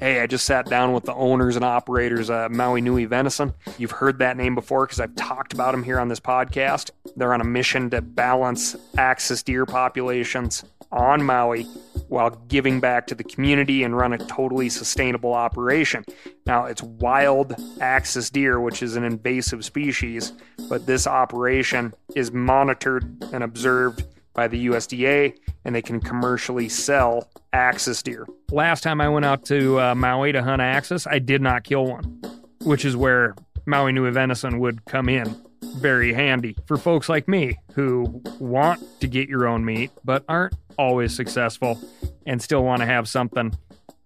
Hey, 0.01 0.21
I 0.21 0.29
just 0.29 0.47
sat 0.47 0.67
down 0.67 0.93
with 0.93 1.07
the 1.07 1.15
owners 1.15 1.57
and 1.57 1.65
operators 1.65 2.31
of 2.31 2.53
Maui 2.53 2.81
Nui 2.81 3.05
Venison. 3.07 3.53
You've 3.79 3.91
heard 3.91 4.21
that 4.21 4.37
name 4.37 4.55
before 4.55 4.87
because 4.87 5.01
I've 5.01 5.17
talked 5.17 5.53
about 5.53 5.73
them 5.73 5.83
here 5.83 5.99
on 5.99 6.07
this 6.07 6.21
podcast. 6.21 6.93
They're 7.17 7.35
on 7.35 7.41
a 7.41 7.45
mission 7.45 7.91
to 7.91 8.01
balance 8.01 8.77
axis 8.97 9.43
deer 9.43 9.67
populations 9.67 10.63
on 10.93 11.25
Maui 11.25 11.65
while 12.07 12.31
giving 12.47 12.79
back 12.79 13.09
to 13.09 13.17
the 13.17 13.25
community 13.25 13.83
and 13.83 13.97
run 13.97 14.13
a 14.13 14.19
totally 14.19 14.69
sustainable 14.69 15.35
operation. 15.35 16.05
Now, 16.47 16.67
it's 16.67 16.83
wild 16.83 17.57
axis 17.81 18.31
deer, 18.31 18.61
which 18.61 18.85
is 18.85 18.95
an 18.95 19.03
invasive 19.03 19.65
species, 19.65 20.33
but 20.69 20.87
this 20.87 21.09
operation 21.09 21.93
is 22.15 22.31
monitored 22.31 23.25
and 23.33 23.43
observed 23.43 24.05
by 24.39 24.47
the 24.47 24.67
USDA 24.69 25.37
and 25.65 25.75
they 25.75 25.83
can 25.83 25.99
commercially 25.99 26.69
sell 26.69 27.29
axis 27.53 28.05
deer. 28.05 28.25
Last 28.53 28.83
time 28.85 29.01
I 29.01 29.09
went 29.09 29.25
out 29.25 29.45
to 29.47 29.81
uh, 29.81 29.95
Maui 29.97 30.31
to 30.31 30.45
hunt 30.45 30.63
axis, 30.63 31.09
I 31.09 31.19
did 31.19 31.43
not 31.43 31.65
kill 31.65 31.87
one, 31.87 32.23
which 32.63 32.85
is 32.85 32.97
where 32.97 33.35
Maui 33.67 33.91
Nui 33.91 34.13
venison 34.13 34.61
would 34.61 34.85
come 34.85 35.09
in 35.09 35.35
very 35.79 36.13
handy 36.13 36.57
for 36.67 36.77
folks 36.77 37.09
like 37.09 37.27
me 37.27 37.59
who 37.73 38.23
want 38.39 38.81
to 39.01 39.09
get 39.09 39.29
your 39.29 39.49
own 39.49 39.65
meat 39.65 39.91
but 40.05 40.25
aren't 40.29 40.55
always 40.79 41.13
successful 41.13 41.77
and 42.25 42.41
still 42.41 42.63
want 42.63 42.79
to 42.79 42.87
have 42.87 43.09
something 43.09 43.53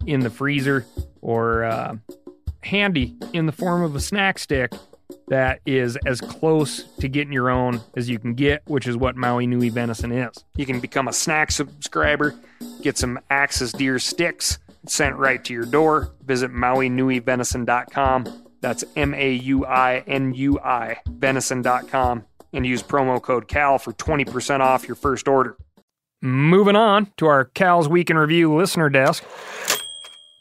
in 0.07 0.21
the 0.21 0.31
freezer 0.31 0.87
or 1.21 1.65
uh, 1.65 1.95
handy 2.63 3.15
in 3.35 3.45
the 3.45 3.53
form 3.53 3.83
of 3.83 3.95
a 3.95 4.01
snack 4.01 4.39
stick 4.39 4.73
that 5.29 5.61
is 5.67 5.97
as 6.07 6.21
close 6.21 6.85
to 6.99 7.09
getting 7.09 7.33
your 7.33 7.51
own 7.51 7.81
as 7.97 8.09
you 8.09 8.19
can 8.19 8.35
get, 8.35 8.63
which 8.67 8.87
is 8.87 8.97
what 8.97 9.17
Maui 9.17 9.47
Nui 9.47 9.69
venison 9.69 10.13
is. 10.13 10.45
You 10.57 10.67
can 10.67 10.81
become 10.81 11.09
a 11.09 11.13
snack 11.13 11.51
subscriber, 11.51 12.35
get 12.83 12.99
some 12.99 13.19
Axis 13.31 13.73
deer 13.73 13.99
sticks 13.99 14.59
sent 14.87 15.17
right 15.17 15.45
to 15.45 15.53
your 15.53 15.65
door. 15.65 16.13
Visit 16.25 16.51
MauiNuiVenison.com. 16.51 18.45
That's 18.61 18.85
M 18.97 19.15
A 19.15 19.33
U 19.33 19.67
I 19.67 20.05
N 20.07 20.35
U 20.35 20.59
I 20.61 20.99
venison.com 21.09 22.25
and 22.53 22.67
use 22.67 22.83
promo 22.83 23.21
code 23.21 23.49
CAL 23.49 23.79
for 23.79 23.93
20% 23.93 24.61
off 24.61 24.87
your 24.87 24.95
first 24.95 25.27
order. 25.27 25.57
Moving 26.21 26.77
on 26.77 27.11
to 27.17 27.27
our 27.27 27.47
Cal's 27.47 27.89
Week 27.89 28.09
in 28.09 28.17
Review 28.17 28.55
listener 28.55 28.89
desk. 28.89 29.25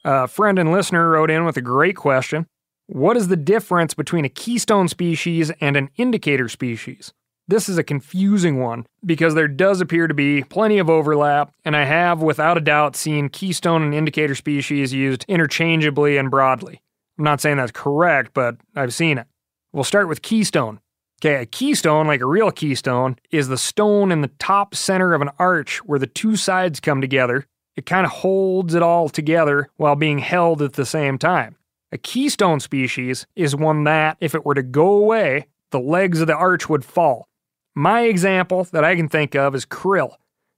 A 0.05 0.27
friend 0.27 0.59
and 0.59 0.71
listener 0.71 1.09
wrote 1.09 1.31
in 1.31 1.45
with 1.45 1.57
a 1.57 1.61
great 1.61 1.95
question. 1.95 2.47
What 2.93 3.15
is 3.15 3.29
the 3.29 3.38
difference 3.38 3.93
between 3.93 4.25
a 4.25 4.29
keystone 4.29 4.89
species 4.89 5.50
and 5.62 5.77
an 5.77 5.91
indicator 5.95 6.50
species? 6.50 7.13
This 7.48 7.69
is 7.69 7.77
a 7.77 7.86
confusing 7.86 8.60
one 8.60 8.86
because 9.05 9.33
there 9.33 9.48
does 9.48 9.79
appear 9.79 10.10
to 10.10 10.13
be 10.13 10.43
plenty 10.43 10.77
of 10.77 10.89
overlap, 10.89 11.53
and 11.63 11.74
I 11.74 11.86
have 11.86 12.21
without 12.21 12.57
a 12.57 12.60
doubt 12.60 12.98
seen 12.98 13.29
keystone 13.29 13.81
and 13.81 13.93
indicator 13.93 14.36
species 14.36 14.91
used 14.91 15.24
interchangeably 15.29 16.17
and 16.17 16.29
broadly. 16.29 16.81
I'm 17.17 17.24
not 17.24 17.39
saying 17.39 17.55
that's 17.55 17.71
correct, 17.71 18.31
but 18.33 18.57
I've 18.75 18.93
seen 18.93 19.17
it. 19.17 19.27
We'll 19.71 19.86
start 19.86 20.10
with 20.10 20.21
keystone. 20.21 20.81
Okay, 21.21 21.36
a 21.36 21.45
keystone, 21.45 22.07
like 22.07 22.19
a 22.19 22.27
real 22.27 22.51
keystone, 22.51 23.15
is 23.31 23.48
the 23.48 23.57
stone 23.57 24.12
in 24.12 24.19
the 24.19 24.31
top 24.38 24.75
center 24.75 25.13
of 25.13 25.21
an 25.21 25.29
arch 25.39 25.77
where 25.86 26.00
the 26.00 26.07
two 26.07 26.36
sides 26.36 26.81
come 26.81 27.00
together. 27.00 27.45
It 27.77 27.86
kind 27.86 28.05
of 28.05 28.12
holds 28.12 28.75
it 28.75 28.83
all 28.83 29.07
together 29.07 29.69
while 29.77 29.95
being 29.95 30.19
held 30.19 30.62
at 30.62 30.74
the 30.74 30.86
same 30.86 31.17
time. 31.17 31.55
A 31.93 31.98
keystone 31.98 32.62
species 32.62 33.27
is 33.36 33.55
one 33.55 33.83
that, 33.83 34.17
if 34.21 34.33
it 34.33 34.45
were 34.45 34.55
to 34.55 34.63
go 34.63 34.91
away, 34.91 35.48
the 35.71 35.79
legs 35.79 36.21
of 36.21 36.27
the 36.27 36.36
arch 36.36 36.69
would 36.69 36.86
fall. 36.86 37.27
My 37.75 38.01
example 38.01 38.63
that 38.71 38.83
I 38.83 38.95
can 38.95 39.10
think 39.10 39.36
of 39.36 39.53
is 39.55 39.65
krill, 39.65 40.15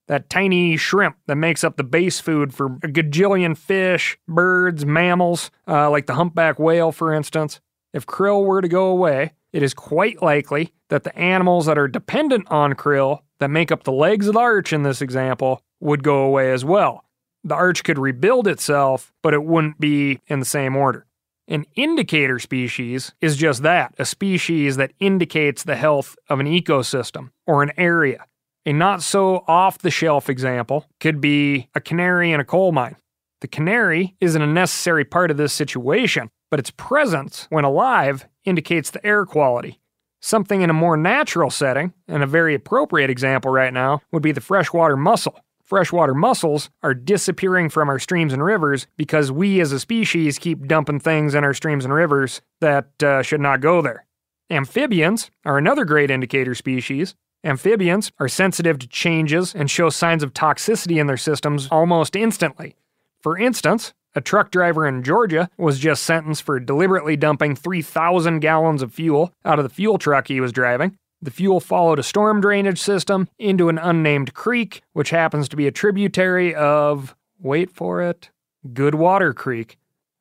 that 0.08 0.30
tiny 0.30 0.78
shrimp 0.78 1.16
that 1.25 1.36
makes 1.36 1.63
up 1.63 1.75
the 1.75 1.84
base 1.84 2.20
food 2.20 2.54
for 2.54 2.68
a 2.84 2.88
gajillion 2.88 3.58
fish, 3.58 4.18
birds, 4.28 4.86
mammals, 4.86 5.50
uh, 5.68 5.90
like 5.90 6.06
the 6.06 6.16
humpback 6.16 6.60
whale, 6.60 6.92
for 6.92 7.13
instance. 7.13 7.60
If 7.94 8.06
krill 8.06 8.46
were 8.46 8.62
to 8.62 8.68
go 8.68 8.88
away, 8.88 9.34
it 9.52 9.63
is 9.63 9.74
quite 9.74 10.22
likely 10.22 10.74
that 10.90 11.04
the 11.04 11.16
animals 11.18 11.66
that 11.66 11.78
are 11.78 11.88
dependent 11.88 12.48
on 12.52 12.74
krill, 12.74 13.20
that 13.40 13.50
make 13.50 13.72
up 13.72 13.84
the 13.84 13.92
legs 13.92 14.28
of 14.28 14.34
the 14.34 14.40
arch 14.40 14.72
in 14.72 14.84
this 14.84 15.02
example, 15.02 15.62
would 15.80 16.04
go 16.04 16.24
away 16.24 16.52
as 16.52 16.63
well. 16.63 17.06
The 17.44 17.56
arch 17.56 17.84
could 17.84 18.00
rebuild 18.00 18.48
itself, 18.48 19.12
but 19.22 19.34
it 19.34 19.44
wouldn't 19.44 19.80
be 19.80 20.20
in 20.28 20.40
the 20.40 20.46
same 20.46 20.75
order. 20.75 21.06
An 21.48 21.66
indicator 21.76 22.40
species 22.40 23.14
is 23.20 23.36
just 23.36 23.64
that 23.64 23.94
a 24.00 24.06
species 24.06 24.78
that 24.78 24.94
indicates 25.00 25.64
the 25.64 25.76
health 25.76 26.16
of 26.30 26.40
an 26.40 26.46
ecosystem 26.46 27.32
or 27.46 27.62
an 27.62 27.72
area. 27.76 28.26
A 28.66 28.72
not 28.72 29.04
so 29.04 29.44
off 29.46 29.80
the 29.80 29.92
shelf 29.92 30.30
example 30.30 30.86
could 31.02 31.20
be 31.20 31.68
a 31.76 31.82
canary 31.82 32.32
in 32.32 32.40
a 32.40 32.46
coal 32.46 32.72
mine. 32.72 32.96
The 33.42 33.50
canary 33.50 34.16
isn't 34.22 34.42
a 34.42 34.48
necessary 34.48 35.04
part 35.04 35.32
of 35.32 35.36
this 35.38 35.52
situation, 35.52 36.30
but 36.50 36.62
its 36.62 36.72
presence, 36.72 37.46
when 37.50 37.66
alive, 37.66 38.26
indicates 38.46 38.92
the 38.92 39.06
air 39.06 39.26
quality. 39.26 39.82
Something 40.22 40.62
in 40.62 40.70
a 40.70 40.74
more 40.74 40.96
natural 40.96 41.50
setting, 41.50 41.92
and 42.08 42.24
a 42.24 42.28
very 42.28 42.56
appropriate 42.56 43.10
example 43.10 43.52
right 43.52 43.74
now, 43.74 44.00
would 44.14 44.24
be 44.24 44.32
the 44.32 44.40
freshwater 44.40 44.96
mussel. 44.96 45.38
Freshwater 45.63 46.13
mussels 46.13 46.70
are 46.82 46.93
disappearing 46.93 47.70
from 47.70 47.89
our 47.89 48.00
streams 48.00 48.34
and 48.34 48.43
rivers 48.43 48.86
because 48.98 49.32
we 49.32 49.62
as 49.62 49.72
a 49.72 49.79
species 49.79 50.38
keep 50.38 50.67
dumping 50.67 51.00
things 51.00 51.34
in 51.34 51.43
our 51.43 51.53
streams 51.53 51.86
and 51.86 51.93
rivers 51.93 52.41
that 52.60 53.01
uh, 53.01 53.22
should 53.22 53.39
not 53.39 53.62
go 53.62 53.82
there. 53.82 54.05
Amphibians 54.50 55.32
are 55.46 55.58
another 55.58 55.86
great 55.86 56.12
indicator 56.12 56.53
species. 56.53 57.15
Amphibians 57.46 58.12
are 58.20 58.27
sensitive 58.27 58.77
to 58.79 58.88
changes 58.88 59.55
and 59.55 59.72
show 59.72 59.89
signs 59.89 60.22
of 60.22 60.34
toxicity 60.34 61.00
in 61.00 61.08
their 61.08 61.17
systems 61.17 61.67
almost 61.72 62.15
instantly. 62.15 62.75
For 63.22 63.38
instance, 63.38 63.93
a 64.15 64.22
truck 64.22 64.51
driver 64.51 64.86
in 64.86 65.03
Georgia 65.03 65.50
was 65.58 65.79
just 65.79 66.03
sentenced 66.03 66.43
for 66.43 66.60
deliberately 66.60 67.15
dumping 67.15 67.55
3,000 67.55 68.41
gallons 68.41 68.82
of 68.82 68.93
fuel 68.93 69.34
out 69.43 69.60
of 69.60 69.63
the 69.63 69.74
fuel 69.74 69.98
truck 69.98 70.27
he 70.27 70.39
was 70.39 70.51
driving. 70.51 70.98
The 71.24 71.32
fuel 71.32 71.62
followed 71.62 72.00
a 72.00 72.03
storm 72.03 72.42
drainage 72.42 72.82
system 72.82 73.30
into 73.39 73.70
an 73.70 73.77
unnamed 73.77 74.34
creek, 74.34 74.82
which 74.92 75.12
happens 75.12 75.48
to 75.48 75.56
be 75.56 75.68
a 75.68 75.72
tributary 75.72 76.53
of, 76.53 77.15
wait 77.39 77.72
for 77.72 78.01
it, 78.01 78.30
Goodwater 78.68 79.34
Creek. 79.34 79.77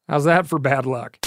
How's 0.09 0.23
that 0.27 0.47
for 0.47 0.61
bad 0.61 0.87
luck? 0.87 1.19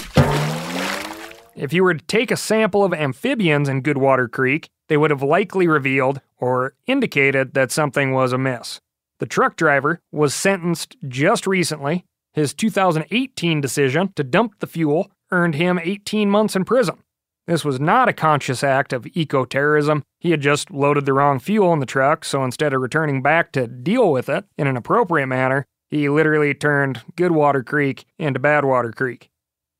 If 1.57 1.73
you 1.73 1.83
were 1.83 1.95
to 1.95 2.05
take 2.05 2.31
a 2.31 2.37
sample 2.37 2.85
of 2.85 2.93
amphibians 2.93 3.67
in 3.67 3.83
Goodwater 3.83 4.31
Creek, 4.31 4.69
they 4.87 4.95
would 4.95 5.11
have 5.11 5.21
likely 5.21 5.67
revealed 5.67 6.21
or 6.37 6.73
indicated 6.87 7.53
that 7.53 7.73
something 7.73 8.13
was 8.13 8.31
amiss. 8.31 8.79
The 9.19 9.25
truck 9.25 9.57
driver 9.57 9.99
was 10.09 10.33
sentenced 10.33 10.95
just 11.05 11.45
recently. 11.45 12.05
His 12.31 12.53
2018 12.53 13.59
decision 13.59 14.13
to 14.15 14.23
dump 14.23 14.59
the 14.59 14.67
fuel 14.67 15.11
earned 15.31 15.55
him 15.55 15.81
18 15.83 16.29
months 16.29 16.55
in 16.55 16.63
prison. 16.63 16.99
This 17.47 17.63
was 17.63 17.79
not 17.79 18.09
a 18.09 18.13
conscious 18.13 18.63
act 18.63 18.91
of 18.91 19.05
eco 19.13 19.45
terrorism. 19.45 20.03
He 20.19 20.31
had 20.31 20.41
just 20.41 20.71
loaded 20.71 21.05
the 21.05 21.13
wrong 21.13 21.39
fuel 21.39 21.73
in 21.73 21.79
the 21.79 21.85
truck, 21.85 22.25
so 22.25 22.43
instead 22.43 22.73
of 22.73 22.81
returning 22.81 23.21
back 23.21 23.51
to 23.51 23.67
deal 23.67 24.11
with 24.11 24.29
it 24.29 24.45
in 24.57 24.67
an 24.67 24.77
appropriate 24.77 25.27
manner, 25.27 25.67
he 25.89 26.09
literally 26.09 26.53
turned 26.55 27.03
Goodwater 27.15 27.63
Creek 27.63 28.05
into 28.17 28.39
Badwater 28.39 28.93
Creek. 28.93 29.29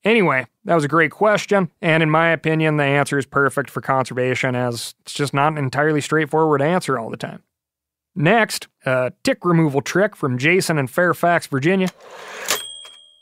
Anyway, 0.04 0.46
that 0.66 0.76
was 0.76 0.84
a 0.84 0.88
great 0.88 1.10
question, 1.10 1.72
and 1.82 2.04
in 2.04 2.12
my 2.12 2.30
opinion, 2.30 2.78
the 2.78 2.84
answer 2.84 3.18
is 3.18 3.26
perfect 3.26 3.72
for 3.72 3.82
conservation 3.82 4.56
as 4.56 4.94
it's 5.02 5.14
just 5.14 5.34
not 5.34 5.54
an 5.54 5.58
entirely 5.58 6.02
straightforward 6.02 6.62
answer 6.62 7.00
all 7.00 7.10
the 7.10 7.18
time. 7.18 7.42
Next, 8.16 8.68
a 8.86 9.12
tick 9.24 9.44
removal 9.44 9.82
trick 9.82 10.16
from 10.16 10.38
Jason 10.38 10.78
in 10.78 10.86
Fairfax, 10.86 11.48
Virginia. 11.48 11.90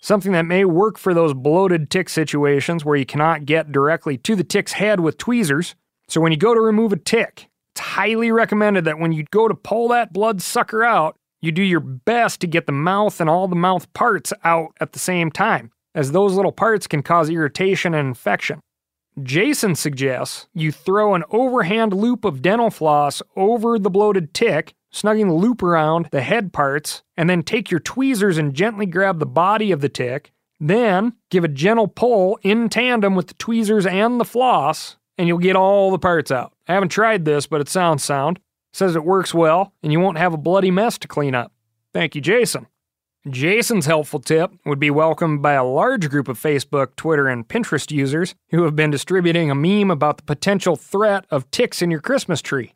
Something 0.03 0.33
that 0.33 0.45
may 0.45 0.65
work 0.65 0.97
for 0.97 1.13
those 1.13 1.33
bloated 1.33 1.89
tick 1.89 2.09
situations 2.09 2.83
where 2.83 2.97
you 2.97 3.05
cannot 3.05 3.45
get 3.45 3.71
directly 3.71 4.17
to 4.17 4.35
the 4.35 4.43
tick's 4.43 4.73
head 4.73 4.99
with 4.99 5.17
tweezers. 5.17 5.75
So 6.09 6.19
when 6.19 6.33
you 6.33 6.37
go 6.37 6.53
to 6.53 6.59
remove 6.59 6.91
a 6.91 6.97
tick, 6.97 7.47
it's 7.73 7.79
highly 7.79 8.29
recommended 8.29 8.83
that 8.83 8.99
when 8.99 9.13
you 9.13 9.23
go 9.31 9.47
to 9.47 9.55
pull 9.55 9.87
that 9.87 10.11
blood 10.11 10.41
sucker 10.41 10.83
out, 10.83 11.15
you 11.41 11.53
do 11.53 11.63
your 11.63 11.79
best 11.79 12.41
to 12.41 12.47
get 12.47 12.65
the 12.65 12.73
mouth 12.73 13.21
and 13.21 13.29
all 13.29 13.47
the 13.47 13.55
mouth 13.55 13.93
parts 13.93 14.33
out 14.43 14.73
at 14.81 14.91
the 14.91 14.99
same 14.99 15.31
time 15.31 15.71
as 15.95 16.11
those 16.11 16.33
little 16.33 16.51
parts 16.51 16.85
can 16.85 17.01
cause 17.01 17.29
irritation 17.29 17.93
and 17.93 18.05
infection. 18.05 18.59
Jason 19.21 19.73
suggests 19.73 20.49
you 20.53 20.73
throw 20.73 21.15
an 21.15 21.23
overhand 21.29 21.93
loop 21.93 22.25
of 22.25 22.41
dental 22.41 22.71
floss 22.71 23.21
over 23.37 23.79
the 23.79 23.89
bloated 23.89 24.33
tick, 24.33 24.73
snugging 24.93 25.27
the 25.27 25.33
loop 25.33 25.61
around 25.63 26.07
the 26.11 26.21
head 26.21 26.53
parts, 26.53 27.03
and 27.17 27.29
then 27.29 27.43
take 27.43 27.71
your 27.71 27.79
tweezers 27.79 28.37
and 28.37 28.53
gently 28.53 28.85
grab 28.85 29.19
the 29.19 29.25
body 29.25 29.71
of 29.71 29.81
the 29.81 29.89
tick. 29.89 30.31
Then 30.59 31.13
give 31.29 31.43
a 31.43 31.49
gentle 31.49 31.87
pull 31.87 32.39
in 32.41 32.69
tandem 32.69 33.15
with 33.15 33.27
the 33.27 33.33
tweezers 33.33 33.85
and 33.85 34.19
the 34.19 34.25
floss, 34.25 34.95
and 35.17 35.27
you'll 35.27 35.37
get 35.39 35.55
all 35.55 35.91
the 35.91 35.99
parts 35.99 36.31
out. 36.31 36.53
I 36.67 36.73
haven't 36.73 36.89
tried 36.89 37.25
this, 37.25 37.47
but 37.47 37.59
it 37.59 37.69
sounds 37.69 38.03
sound. 38.03 38.39
says 38.71 38.95
it 38.95 39.03
works 39.03 39.33
well, 39.33 39.73
and 39.83 39.91
you 39.91 39.99
won't 39.99 40.17
have 40.17 40.33
a 40.33 40.37
bloody 40.37 40.71
mess 40.71 40.97
to 40.99 41.07
clean 41.07 41.35
up. 41.35 41.51
Thank 41.93 42.15
you, 42.15 42.21
Jason. 42.21 42.67
Jason's 43.29 43.85
helpful 43.85 44.19
tip 44.19 44.51
would 44.65 44.79
be 44.79 44.89
welcomed 44.89 45.41
by 45.41 45.53
a 45.53 45.63
large 45.63 46.09
group 46.09 46.27
of 46.27 46.39
Facebook, 46.39 46.95
Twitter, 46.97 47.27
and 47.27 47.47
Pinterest 47.47 47.89
users 47.89 48.35
who 48.49 48.63
have 48.63 48.75
been 48.75 48.91
distributing 48.91 49.49
a 49.49 49.55
meme 49.55 49.91
about 49.91 50.17
the 50.17 50.23
potential 50.23 50.75
threat 50.75 51.25
of 51.29 51.49
ticks 51.49 51.81
in 51.81 51.89
your 51.89 52.01
Christmas 52.01 52.41
tree. 52.41 52.73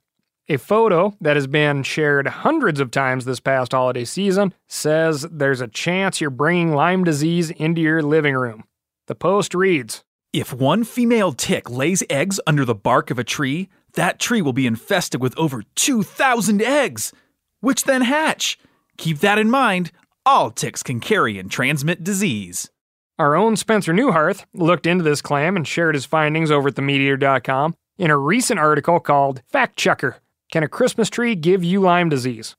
A 0.49 0.55
photo 0.55 1.13
that 1.19 1.36
has 1.36 1.45
been 1.45 1.83
shared 1.83 2.25
hundreds 2.25 2.79
of 2.79 2.89
times 2.89 3.25
this 3.25 3.41
past 3.41 3.73
holiday 3.73 4.05
season 4.05 4.53
says 4.69 5.27
there's 5.29 5.60
a 5.60 5.67
chance 5.67 6.21
you're 6.21 6.29
bringing 6.29 6.73
Lyme 6.73 7.03
disease 7.03 7.49
into 7.49 7.81
your 7.81 8.01
living 8.01 8.33
room. 8.33 8.63
The 9.07 9.15
post 9.15 9.53
reads 9.53 10.05
If 10.31 10.53
one 10.53 10.86
female 10.86 11.33
tick 11.33 11.69
lays 11.69 12.01
eggs 12.10 12.39
under 12.47 12.63
the 12.63 12.73
bark 12.73 13.12
of 13.12 13.19
a 13.19 13.25
tree, 13.25 13.67
that 13.95 14.19
tree 14.19 14.41
will 14.41 14.53
be 14.53 14.65
infested 14.65 15.21
with 15.21 15.38
over 15.38 15.63
2,000 15.75 16.62
eggs, 16.62 17.12
which 17.60 17.83
then 17.83 18.03
hatch. 18.03 18.57
Keep 18.97 19.19
that 19.19 19.38
in 19.38 19.51
mind 19.51 19.91
all 20.25 20.49
ticks 20.49 20.81
can 20.81 21.01
carry 21.01 21.38
and 21.38 21.51
transmit 21.51 22.05
disease. 22.05 22.69
Our 23.19 23.36
own 23.36 23.57
Spencer 23.57 23.91
Neuharth 23.91 24.45
looked 24.53 24.86
into 24.86 25.03
this 25.03 25.21
claim 25.21 25.57
and 25.57 25.67
shared 25.67 25.95
his 25.95 26.05
findings 26.05 26.51
over 26.51 26.69
at 26.69 26.75
themeateater.com 26.75 27.75
in 27.97 28.12
a 28.12 28.17
recent 28.17 28.62
article 28.62 29.01
called 29.01 29.41
Fact 29.49 29.75
Checker 29.75 30.21
Can 30.49 30.63
a 30.63 30.69
Christmas 30.69 31.10
Tree 31.10 31.36
Give 31.36 31.62
You 31.62 31.81
Lyme 31.81 32.07
Disease? 32.07 32.55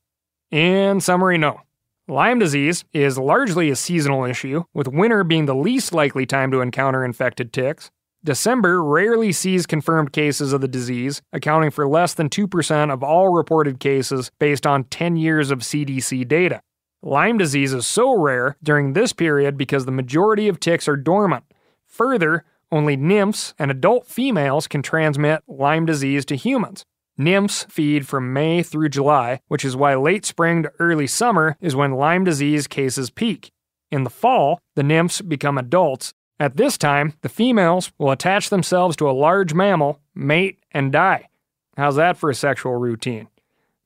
In 0.51 1.01
summary, 1.01 1.39
no. 1.39 1.61
Lyme 2.07 2.37
disease 2.37 2.85
is 2.93 3.17
largely 3.17 3.71
a 3.71 3.75
seasonal 3.75 4.25
issue, 4.25 4.63
with 4.75 4.87
winter 4.87 5.23
being 5.23 5.47
the 5.47 5.55
least 5.55 5.91
likely 5.91 6.27
time 6.27 6.51
to 6.51 6.61
encounter 6.61 7.03
infected 7.03 7.51
ticks. 7.51 7.89
December 8.23 8.83
rarely 8.83 9.31
sees 9.31 9.65
confirmed 9.65 10.13
cases 10.13 10.53
of 10.53 10.61
the 10.61 10.67
disease, 10.67 11.23
accounting 11.33 11.71
for 11.71 11.87
less 11.87 12.13
than 12.13 12.29
2% 12.29 12.93
of 12.93 13.03
all 13.03 13.29
reported 13.29 13.79
cases 13.79 14.29
based 14.37 14.67
on 14.67 14.83
10 14.83 15.15
years 15.15 15.49
of 15.49 15.59
CDC 15.59 16.27
data. 16.27 16.61
Lyme 17.01 17.39
disease 17.39 17.73
is 17.73 17.87
so 17.87 18.13
rare 18.13 18.55
during 18.61 18.93
this 18.93 19.13
period 19.13 19.57
because 19.57 19.85
the 19.85 19.91
majority 19.91 20.47
of 20.47 20.59
ticks 20.59 20.87
are 20.87 20.97
dormant. 20.97 21.45
Further, 21.87 22.45
only 22.71 22.95
nymphs 22.95 23.55
and 23.57 23.71
adult 23.71 24.05
females 24.05 24.67
can 24.67 24.83
transmit 24.83 25.41
Lyme 25.47 25.87
disease 25.87 26.23
to 26.25 26.35
humans. 26.35 26.85
Nymphs 27.19 27.65
feed 27.67 28.07
from 28.07 28.31
May 28.31 28.63
through 28.63 28.87
July, 28.87 29.41
which 29.49 29.65
is 29.65 29.75
why 29.75 29.93
late 29.93 30.23
spring 30.23 30.63
to 30.63 30.71
early 30.79 31.05
summer 31.05 31.57
is 31.59 31.75
when 31.75 31.91
Lyme 31.91 32.23
disease 32.23 32.65
cases 32.65 33.09
peak. 33.09 33.51
In 33.91 34.05
the 34.05 34.09
fall, 34.09 34.61
the 34.75 34.83
nymphs 34.83 35.19
become 35.19 35.57
adults. 35.57 36.13
At 36.39 36.55
this 36.55 36.77
time, 36.77 37.15
the 37.19 37.27
females 37.27 37.91
will 37.97 38.11
attach 38.11 38.49
themselves 38.49 38.95
to 38.95 39.09
a 39.09 39.11
large 39.11 39.53
mammal, 39.53 39.99
mate, 40.15 40.59
and 40.71 40.93
die. 40.93 41.27
How's 41.75 41.97
that 41.97 42.15
for 42.15 42.29
a 42.29 42.35
sexual 42.35 42.75
routine? 42.77 43.27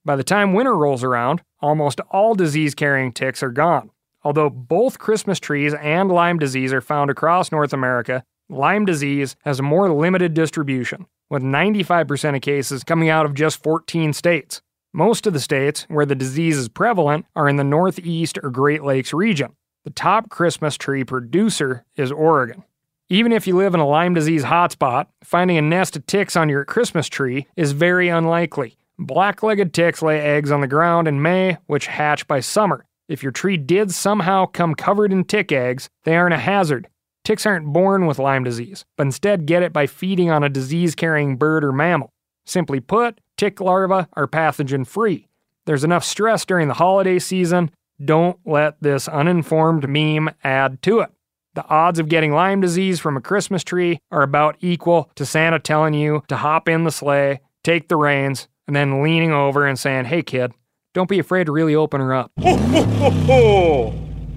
By 0.06 0.16
the 0.16 0.24
time 0.24 0.54
winter 0.54 0.78
rolls 0.78 1.04
around, 1.04 1.42
almost 1.60 2.02
all 2.12 2.36
disease 2.36 2.76
carrying 2.76 3.12
ticks 3.12 3.42
are 3.42 3.50
gone. 3.50 3.90
Although 4.24 4.52
both 4.52 5.00
Christmas 5.00 5.40
trees 5.40 5.74
and 5.74 6.12
Lyme 6.12 6.38
disease 6.38 6.72
are 6.72 6.82
found 6.82 7.10
across 7.10 7.52
North 7.52 7.74
America, 7.74 8.24
Lyme 8.48 8.86
disease 8.86 9.36
has 9.44 9.60
a 9.60 9.64
more 9.64 9.92
limited 9.92 10.36
distribution, 10.36 11.08
with 11.34 11.44
95% 11.44 12.36
of 12.36 12.42
cases 12.44 12.84
coming 12.84 13.10
out 13.10 13.26
of 13.26 13.34
just 13.34 13.64
14 13.64 14.14
states. 14.14 14.62
Most 14.94 15.26
of 15.26 15.34
the 15.34 15.40
states 15.40 15.88
where 15.90 16.06
the 16.06 16.14
disease 16.14 16.58
is 16.58 16.70
prevalent 16.70 17.26
are 17.36 17.50
in 17.50 17.56
the 17.56 17.64
Northeast 17.64 18.38
or 18.44 18.52
Great 18.52 18.84
Lakes 18.84 19.14
region. 19.14 19.56
The 19.84 19.90
top 19.90 20.30
Christmas 20.30 20.78
tree 20.78 21.04
producer 21.04 21.86
is 21.98 22.12
Oregon. 22.12 22.64
Even 23.10 23.32
if 23.32 23.48
you 23.48 23.56
live 23.58 23.74
in 23.74 23.80
a 23.80 23.88
Lyme 23.88 24.14
disease 24.14 24.44
hotspot, 24.44 25.08
finding 25.24 25.58
a 25.58 25.62
nest 25.62 25.96
of 25.96 26.06
ticks 26.06 26.36
on 26.36 26.50
your 26.50 26.64
Christmas 26.66 27.10
tree 27.10 27.48
is 27.56 27.72
very 27.72 28.10
unlikely, 28.10 28.78
Black 29.00 29.42
legged 29.42 29.74
ticks 29.74 30.04
lay 30.04 30.20
eggs 30.20 30.52
on 30.52 30.62
the 30.62 30.68
ground 30.68 31.08
in 31.08 31.22
May, 31.22 31.58
which 31.66 31.88
hatch 31.88 32.28
by 32.28 32.42
summer. 32.42 32.86
If 33.08 33.24
your 33.24 33.32
tree 33.32 33.58
did 33.58 33.92
somehow 33.92 34.46
come 34.46 34.76
covered 34.76 35.12
in 35.12 35.24
tick 35.24 35.52
eggs, 35.52 35.90
they 36.04 36.16
aren't 36.16 36.36
a 36.36 36.40
hazard. 36.40 36.88
Ticks 37.24 37.46
aren't 37.46 37.72
born 37.72 38.06
with 38.06 38.20
Lyme 38.20 38.44
disease, 38.44 38.84
but 38.98 39.08
instead 39.08 39.46
get 39.46 39.64
it 39.64 39.72
by 39.72 39.88
feeding 39.88 40.30
on 40.30 40.44
a 40.44 40.50
disease 40.50 40.94
carrying 40.94 41.38
bird 41.38 41.64
or 41.64 41.72
mammal. 41.72 42.10
Simply 42.46 42.82
put, 42.82 43.22
tick 43.38 43.62
larvae 43.62 44.08
are 44.14 44.28
pathogen 44.28 44.86
free. 44.86 45.30
There's 45.66 45.86
enough 45.86 46.04
stress 46.04 46.44
during 46.44 46.68
the 46.68 46.74
holiday 46.74 47.20
season. 47.20 47.72
Don't 48.04 48.38
let 48.46 48.82
this 48.82 49.08
uninformed 49.08 49.88
meme 49.88 50.32
add 50.44 50.82
to 50.82 51.00
it. 51.00 51.12
The 51.54 51.66
odds 51.68 51.98
of 52.00 52.10
getting 52.10 52.34
Lyme 52.34 52.60
disease 52.60 53.00
from 53.00 53.16
a 53.16 53.22
Christmas 53.22 53.64
tree 53.64 54.00
are 54.12 54.24
about 54.24 54.58
equal 54.60 55.10
to 55.16 55.26
Santa 55.26 55.60
telling 55.60 55.94
you 55.94 56.24
to 56.28 56.36
hop 56.36 56.68
in 56.68 56.84
the 56.84 56.92
sleigh, 56.92 57.40
take 57.64 57.88
the 57.88 57.96
reins, 57.96 58.50
and 58.68 58.76
then 58.76 59.02
leaning 59.02 59.32
over 59.32 59.66
and 59.66 59.80
saying, 59.80 60.06
Hey, 60.06 60.24
kid, 60.24 60.52
don't 60.94 61.10
be 61.10 61.20
afraid 61.20 61.46
to 61.46 61.54
really 61.54 61.76
open 61.76 62.02
her 62.02 62.14
up. 62.14 62.32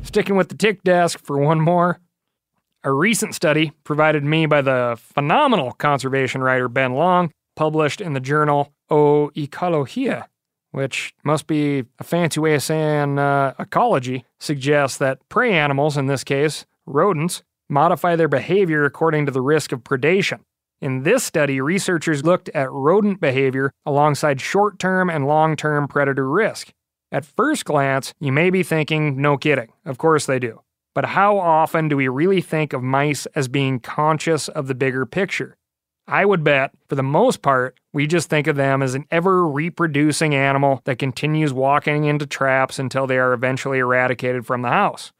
Sticking 0.02 0.36
with 0.36 0.50
the 0.50 0.56
tick 0.56 0.84
desk 0.84 1.18
for 1.24 1.38
one 1.38 1.60
more. 1.60 2.00
A 2.86 2.92
recent 2.92 3.34
study 3.34 3.72
provided 3.82 4.22
me 4.22 4.46
by 4.46 4.62
the 4.62 4.96
phenomenal 4.96 5.72
conservation 5.72 6.40
writer 6.40 6.68
Ben 6.68 6.94
Long, 6.94 7.32
published 7.56 8.00
in 8.00 8.12
the 8.12 8.20
journal 8.20 8.72
Oecologia, 8.88 10.26
which 10.70 11.12
must 11.24 11.48
be 11.48 11.82
a 11.98 12.04
fancy 12.04 12.38
way 12.38 12.54
of 12.54 12.62
saying 12.62 13.18
uh, 13.18 13.54
ecology, 13.58 14.24
suggests 14.38 14.98
that 14.98 15.18
prey 15.28 15.52
animals, 15.52 15.96
in 15.96 16.06
this 16.06 16.22
case 16.22 16.64
rodents, 16.86 17.42
modify 17.68 18.14
their 18.14 18.28
behavior 18.28 18.84
according 18.84 19.26
to 19.26 19.32
the 19.32 19.42
risk 19.42 19.72
of 19.72 19.82
predation. 19.82 20.38
In 20.80 21.02
this 21.02 21.24
study, 21.24 21.60
researchers 21.60 22.24
looked 22.24 22.50
at 22.50 22.70
rodent 22.70 23.20
behavior 23.20 23.72
alongside 23.84 24.40
short 24.40 24.78
term 24.78 25.10
and 25.10 25.26
long 25.26 25.56
term 25.56 25.88
predator 25.88 26.30
risk. 26.30 26.72
At 27.10 27.24
first 27.24 27.64
glance, 27.64 28.14
you 28.20 28.30
may 28.30 28.48
be 28.48 28.62
thinking, 28.62 29.20
no 29.20 29.36
kidding, 29.36 29.72
of 29.84 29.98
course 29.98 30.26
they 30.26 30.38
do. 30.38 30.60
But 30.96 31.04
how 31.04 31.38
often 31.38 31.90
do 31.90 31.96
we 31.98 32.08
really 32.08 32.40
think 32.40 32.72
of 32.72 32.82
mice 32.82 33.26
as 33.34 33.48
being 33.48 33.80
conscious 33.80 34.48
of 34.48 34.66
the 34.66 34.74
bigger 34.74 35.04
picture? 35.04 35.58
I 36.08 36.24
would 36.24 36.42
bet, 36.42 36.70
for 36.88 36.94
the 36.94 37.02
most 37.02 37.42
part, 37.42 37.78
we 37.92 38.06
just 38.06 38.30
think 38.30 38.46
of 38.46 38.56
them 38.56 38.80
as 38.80 38.94
an 38.94 39.04
ever 39.10 39.46
reproducing 39.46 40.34
animal 40.34 40.80
that 40.84 40.98
continues 40.98 41.52
walking 41.52 42.04
into 42.04 42.24
traps 42.24 42.78
until 42.78 43.06
they 43.06 43.18
are 43.18 43.34
eventually 43.34 43.78
eradicated 43.78 44.46
from 44.46 44.62
the 44.62 44.70
house. 44.70 45.12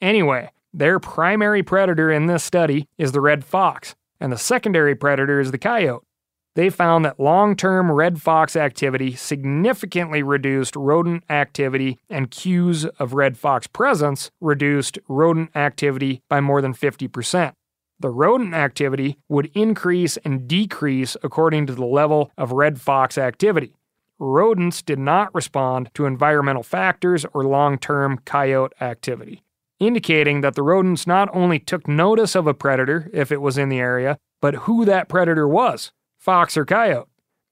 Anyway, 0.00 0.52
their 0.72 1.00
primary 1.00 1.64
predator 1.64 2.12
in 2.12 2.26
this 2.26 2.44
study 2.44 2.86
is 2.96 3.10
the 3.10 3.20
red 3.20 3.44
fox, 3.44 3.96
and 4.20 4.32
the 4.32 4.38
secondary 4.38 4.94
predator 4.94 5.40
is 5.40 5.50
the 5.50 5.58
coyote. 5.58 6.06
They 6.54 6.70
found 6.70 7.04
that 7.04 7.18
long 7.18 7.56
term 7.56 7.90
red 7.90 8.22
fox 8.22 8.54
activity 8.54 9.16
significantly 9.16 10.22
reduced 10.22 10.76
rodent 10.76 11.24
activity, 11.28 11.98
and 12.08 12.30
cues 12.30 12.84
of 12.84 13.12
red 13.12 13.36
fox 13.36 13.66
presence 13.66 14.30
reduced 14.40 14.98
rodent 15.08 15.50
activity 15.56 16.22
by 16.28 16.40
more 16.40 16.62
than 16.62 16.72
50%. 16.72 17.54
The 17.98 18.10
rodent 18.10 18.54
activity 18.54 19.18
would 19.28 19.50
increase 19.54 20.16
and 20.18 20.46
decrease 20.46 21.16
according 21.24 21.66
to 21.66 21.74
the 21.74 21.84
level 21.84 22.30
of 22.38 22.52
red 22.52 22.80
fox 22.80 23.18
activity. 23.18 23.74
Rodents 24.20 24.80
did 24.80 24.98
not 25.00 25.34
respond 25.34 25.90
to 25.94 26.06
environmental 26.06 26.62
factors 26.62 27.26
or 27.34 27.44
long 27.44 27.78
term 27.78 28.20
coyote 28.24 28.74
activity, 28.80 29.42
indicating 29.80 30.40
that 30.42 30.54
the 30.54 30.62
rodents 30.62 31.04
not 31.04 31.28
only 31.32 31.58
took 31.58 31.88
notice 31.88 32.36
of 32.36 32.46
a 32.46 32.54
predator 32.54 33.10
if 33.12 33.32
it 33.32 33.40
was 33.40 33.58
in 33.58 33.70
the 33.70 33.80
area, 33.80 34.18
but 34.40 34.54
who 34.54 34.84
that 34.84 35.08
predator 35.08 35.48
was 35.48 35.90
fox 36.24 36.56
or 36.56 36.64
coyote. 36.64 37.08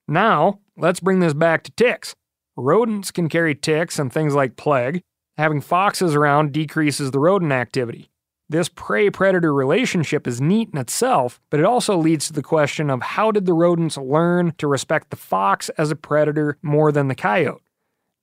Now, 0.08 0.60
let's 0.78 1.00
bring 1.00 1.20
this 1.20 1.34
back 1.34 1.62
to 1.64 1.72
ticks. 1.72 2.14
Rodents 2.56 3.10
can 3.10 3.28
carry 3.28 3.54
ticks 3.54 3.98
and 3.98 4.10
things 4.10 4.34
like 4.34 4.56
plague. 4.56 5.02
Having 5.36 5.60
foxes 5.60 6.14
around 6.14 6.52
decreases 6.52 7.10
the 7.10 7.18
rodent 7.18 7.52
activity. 7.52 8.10
This 8.48 8.70
prey 8.70 9.10
predator 9.10 9.52
relationship 9.52 10.26
is 10.26 10.40
neat 10.40 10.70
in 10.72 10.78
itself, 10.78 11.38
but 11.50 11.60
it 11.60 11.66
also 11.66 11.96
leads 11.98 12.26
to 12.26 12.32
the 12.32 12.42
question 12.42 12.88
of 12.88 13.02
how 13.02 13.30
did 13.30 13.44
the 13.44 13.52
rodents 13.52 13.98
learn 13.98 14.54
to 14.56 14.66
respect 14.66 15.10
the 15.10 15.16
fox 15.16 15.68
as 15.70 15.90
a 15.90 15.96
predator 15.96 16.56
more 16.62 16.92
than 16.92 17.08
the 17.08 17.14
coyote? 17.14 17.62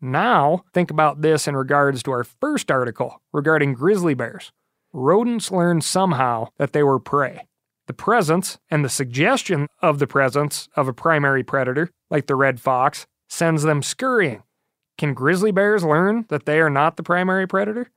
Now, 0.01 0.63
think 0.73 0.89
about 0.89 1.21
this 1.21 1.47
in 1.47 1.55
regards 1.55 2.01
to 2.03 2.11
our 2.11 2.23
first 2.23 2.71
article 2.71 3.21
regarding 3.33 3.73
grizzly 3.73 4.15
bears. 4.15 4.51
Rodents 4.93 5.51
learned 5.51 5.83
somehow 5.83 6.47
that 6.57 6.73
they 6.73 6.81
were 6.81 6.99
prey. 6.99 7.45
The 7.89 7.93
presence 7.93 8.59
and 8.69 8.85
the 8.85 8.89
suggestion 8.89 9.65
of 9.81 9.97
the 9.97 10.05
presence 10.05 10.69
of 10.75 10.87
a 10.87 10.93
primary 10.93 11.43
predator, 11.43 11.89
like 12.11 12.27
the 12.27 12.35
red 12.35 12.59
fox, 12.59 13.07
sends 13.27 13.63
them 13.63 13.81
scurrying. 13.81 14.43
Can 14.99 15.15
grizzly 15.15 15.51
bears 15.51 15.83
learn 15.83 16.27
that 16.29 16.45
they 16.45 16.59
are 16.59 16.69
not 16.69 16.97
the 16.97 17.03
primary 17.03 17.47
predator? 17.47 17.89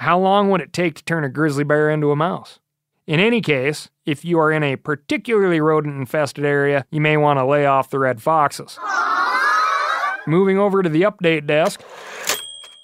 How 0.00 0.18
long 0.18 0.50
would 0.50 0.60
it 0.60 0.74
take 0.74 0.96
to 0.96 1.04
turn 1.04 1.24
a 1.24 1.30
grizzly 1.30 1.64
bear 1.64 1.88
into 1.88 2.10
a 2.10 2.16
mouse? 2.16 2.58
In 3.06 3.20
any 3.20 3.40
case, 3.40 3.88
if 4.04 4.22
you 4.22 4.38
are 4.38 4.52
in 4.52 4.62
a 4.62 4.76
particularly 4.76 5.62
rodent 5.62 5.96
infested 5.96 6.44
area, 6.44 6.84
you 6.90 7.00
may 7.00 7.16
want 7.16 7.38
to 7.38 7.46
lay 7.46 7.64
off 7.64 7.88
the 7.88 7.98
red 7.98 8.20
foxes. 8.20 8.78
Moving 10.26 10.58
over 10.58 10.82
to 10.82 10.90
the 10.90 11.04
update 11.04 11.46
desk, 11.46 11.80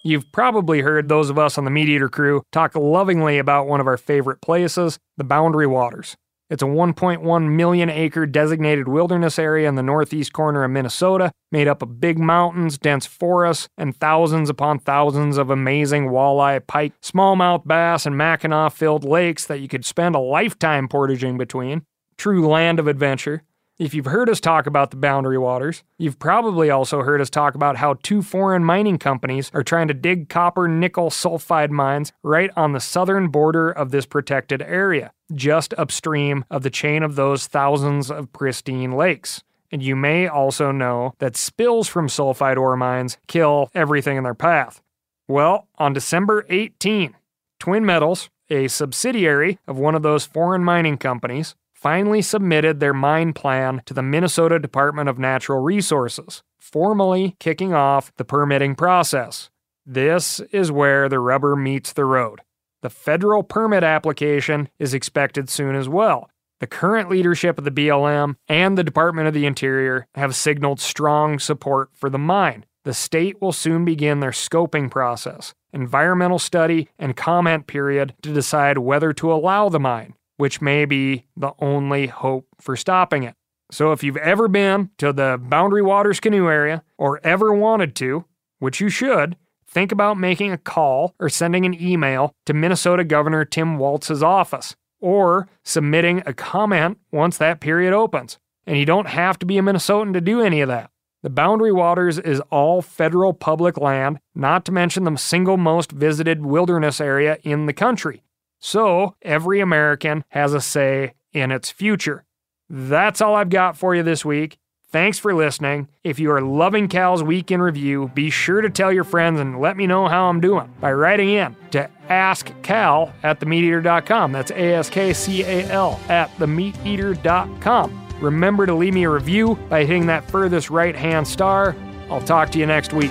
you've 0.03 0.33
probably 0.33 0.81
heard 0.81 1.11
those 1.11 1.29
of 1.29 1.38
us 1.38 1.59
on 1.59 1.66
the 1.66 1.70
Meat 1.70 1.90
Eater 1.90 2.09
crew 2.09 2.42
talk 2.53 2.74
lovingly 2.74 3.37
about 3.37 3.66
one 3.66 3.83
of 3.83 3.87
our 3.87 3.98
favorite 3.98 4.40
places, 4.40 4.98
the 5.18 5.24
Boundary 5.24 5.66
Waters. 5.66 6.16
It's 6.51 6.63
a 6.63 6.67
1.1 6.67 7.57
million 7.57 7.89
acre 7.89 8.27
designated 8.27 8.87
wilderness 8.87 9.39
area 9.39 9.67
in 9.67 9.77
the 9.77 9.83
northeast 9.83 10.35
corner 10.35 10.63
of 10.63 10.71
Minnesota, 10.71 11.33
made 11.51 11.67
up 11.67 11.81
of 11.81 12.01
big 12.01 12.19
mountains, 12.19 12.77
dense 12.77 13.07
forests, 13.07 13.67
and 13.79 13.97
thousands 13.97 14.51
upon 14.51 14.79
thousands 14.79 15.39
of 15.39 15.49
amazing 15.49 16.09
walleye, 16.09 16.67
pike, 16.67 16.93
smallmouth 17.01 17.67
bass, 17.67 18.05
and 18.05 18.17
Mackinaw 18.17 18.71
filled 18.71 19.05
lakes 19.05 19.47
that 19.47 19.61
you 19.61 19.69
could 19.69 19.87
spend 19.87 20.15
a 20.15 20.21
lifetime 20.21 20.87
portaging 20.87 21.39
between. 21.39 21.83
True 22.19 22.47
land 22.47 22.79
of 22.79 22.89
adventure. 22.89 23.43
If 23.77 23.93
you've 23.93 24.05
heard 24.05 24.31
us 24.31 24.39
talk 24.39 24.69
about 24.69 24.93
the 24.93 24.97
boundary 24.97 25.37
waters, 25.37 25.83
you've 25.99 26.21
probably 26.21 26.71
also 26.71 27.03
heard 27.03 27.21
us 27.21 27.29
talk 27.29 27.57
about 27.57 27.77
how 27.77 27.95
two 28.05 28.23
foreign 28.23 28.65
mining 28.65 28.99
companies 28.99 29.51
are 29.53 29.65
trying 29.65 29.89
to 29.89 29.95
dig 29.95 30.29
copper 30.29 30.69
nickel 30.69 31.11
sulfide 31.11 31.71
mines 31.71 32.13
right 32.23 32.51
on 32.57 32.71
the 32.71 32.79
southern 32.79 33.31
border 33.31 33.69
of 33.69 33.91
this 33.91 34.07
protected 34.07 34.63
area, 34.63 35.13
just 35.35 35.75
upstream 35.77 36.45
of 36.53 36.63
the 36.63 36.71
chain 36.71 37.03
of 37.03 37.17
those 37.17 37.49
thousands 37.49 38.13
of 38.13 38.33
pristine 38.33 38.93
lakes. 38.93 39.43
And 39.73 39.83
you 39.83 39.97
may 39.97 40.29
also 40.29 40.71
know 40.71 41.15
that 41.19 41.37
spills 41.37 41.89
from 41.89 42.07
sulfide 42.07 42.57
ore 42.57 42.77
mines 42.77 43.19
kill 43.27 43.71
everything 43.75 44.17
in 44.17 44.23
their 44.23 44.35
path. 44.35 44.81
Well, 45.27 45.67
on 45.79 45.95
December 45.95 46.47
18, 46.49 47.17
Twin 47.59 47.85
Metals, 47.85 48.31
a 48.49 48.69
subsidiary 48.69 49.59
of 49.67 49.79
one 49.79 49.97
of 49.97 50.03
those 50.03 50.25
foreign 50.25 50.63
mining 50.63 50.97
companies, 50.97 51.57
finally 51.85 52.23
submitted 52.23 52.81
their 52.81 52.94
mine 52.94 53.35
plan 53.35 53.83
to 53.85 53.92
the 53.92 54.03
Minnesota 54.03 54.59
Department 54.59 55.07
of 55.07 55.18
Natural 55.18 55.61
Resources, 55.61 56.42
formally 56.59 57.37
kicking 57.38 57.75
off 57.75 58.11
the 58.16 58.25
permitting 58.25 58.75
process. 58.75 59.51
This 59.85 60.40
is 60.51 60.73
where 60.73 61.11
the 61.11 61.18
rubber 61.18 61.55
meets 61.55 61.92
the 61.92 62.07
road. 62.07 62.40
The 62.81 62.88
federal 62.88 63.42
permit 63.42 63.85
application 63.85 64.70
is 64.79 64.94
expected 64.94 65.51
soon 65.51 65.75
as 65.75 65.87
well. 65.87 66.31
The 66.61 66.66
current 66.66 67.11
leadership 67.11 67.59
of 67.59 67.64
the 67.64 67.70
BLM 67.70 68.37
and 68.49 68.79
the 68.79 68.85
Department 68.85 69.29
of 69.29 69.35
the 69.35 69.44
Interior 69.44 70.07
have 70.14 70.35
signaled 70.35 70.81
strong 70.81 71.38
support 71.38 71.90
for 71.92 72.09
the 72.09 72.18
mine. 72.18 72.64
The 72.85 72.94
state 72.94 73.42
will 73.42 73.53
soon 73.53 73.85
begin 73.85 74.20
their 74.20 74.31
scoping 74.31 74.90
process, 74.90 75.53
environmental 75.70 76.38
study, 76.38 76.88
and 76.99 77.14
comment 77.14 77.66
period 77.66 78.14
to 78.23 78.33
decide 78.33 78.79
whether 78.79 79.12
to 79.12 79.31
allow 79.31 79.68
the 79.68 79.81
mine 79.81 80.14
which 80.37 80.61
may 80.61 80.85
be 80.85 81.27
the 81.37 81.53
only 81.59 82.07
hope 82.07 82.47
for 82.61 82.77
stopping 82.77 83.23
it. 83.23 83.35
So 83.70 83.92
if 83.92 84.03
you've 84.03 84.16
ever 84.16 84.49
been 84.49 84.90
to 84.99 85.12
the 85.12 85.40
Boundary 85.40 85.83
Waters 85.83 86.20
canoe 86.20 86.49
area 86.49 86.83
or 86.99 87.20
ever 87.25 87.53
wanted 87.53 87.97
to, 87.97 88.25
which 88.59 88.81
you 88.81 88.88
should, 88.88 89.37
think 89.66 89.90
about 89.90 90.18
making 90.18 90.53
a 90.53 90.59
call 90.59 91.14
or 91.18 91.29
sending 91.29 91.64
an 91.66 91.81
email 91.81 92.33
to 92.47 92.55
Minnesota 92.55 93.05
Governor 93.05 93.44
Tim 93.44 93.79
Walz's 93.79 94.23
office 94.23 94.77
or 95.01 95.49
submitting 95.64 96.23
a 96.27 96.33
comment 96.33 96.99
once 97.11 97.37
that 97.38 97.61
period 97.61 97.92
opens. 97.92 98.38
And 98.66 98.79
you 98.79 98.87
don't 98.87 99.09
have 99.09 99.38
to 99.40 99.47
be 99.47 99.59
a 99.59 99.62
Minnesotan 99.62 100.12
to 100.14 100.20
do 100.20 100.40
any 100.40 100.61
of 100.61 100.68
that. 100.68 100.90
The 101.23 101.31
Boundary 101.31 101.73
Waters 101.73 102.18
is 102.18 102.40
all 102.51 102.83
federal 102.83 103.33
public 103.33 103.79
land, 103.79 104.18
not 104.35 104.64
to 104.66 104.73
mention 104.73 105.05
the 105.05 105.16
single 105.16 105.57
most 105.57 105.90
visited 105.90 106.44
wilderness 106.44 107.01
area 107.01 107.38
in 107.42 107.66
the 107.66 107.73
country. 107.73 108.23
So 108.66 109.14
every 109.20 109.61
American 109.61 110.24
has 110.29 110.55
a 110.55 110.61
say 110.61 111.12
in 111.35 111.50
its 111.50 111.70
future. 111.70 112.24
That's 112.70 113.20
all 113.20 113.35
I've 113.35 113.50
got 113.50 113.77
for 113.77 113.94
you 113.94 114.03
this 114.03 114.24
week. 114.24 114.57
Thanks 114.90 115.18
for 115.18 115.35
listening. 115.35 115.88
If 116.03 116.18
you 116.18 116.31
are 116.31 116.40
loving 116.40 116.88
Cal's 116.88 117.22
Week 117.22 117.50
in 117.50 117.61
Review, 117.61 118.11
be 118.14 118.31
sure 118.31 118.62
to 118.62 118.70
tell 118.70 118.90
your 118.90 119.05
friends 119.05 119.38
and 119.38 119.61
let 119.61 119.77
me 119.77 119.87
know 119.87 120.09
how 120.09 120.31
I'm 120.31 120.40
doing 120.40 120.72
by 120.81 120.94
writing 120.94 121.29
in 121.29 121.55
to 121.72 121.90
askcal 122.09 123.12
at 123.22 123.38
themeateater.com. 123.38 124.33
That's 124.33 124.50
A 124.50 124.74
S 124.77 124.88
K 124.88 125.12
C 125.12 125.42
A 125.42 125.66
L 125.66 126.00
at 126.09 126.35
themeateater.com. 126.38 128.09
Remember 128.18 128.64
to 128.64 128.74
leave 128.74 128.94
me 128.94 129.05
a 129.05 129.11
review 129.11 129.57
by 129.68 129.85
hitting 129.85 130.07
that 130.07 130.31
furthest 130.31 130.70
right 130.70 130.96
hand 130.96 131.29
star. 131.29 131.77
I'll 132.09 132.22
talk 132.22 132.48
to 132.53 132.59
you 132.59 132.64
next 132.64 132.94
week. 132.94 133.11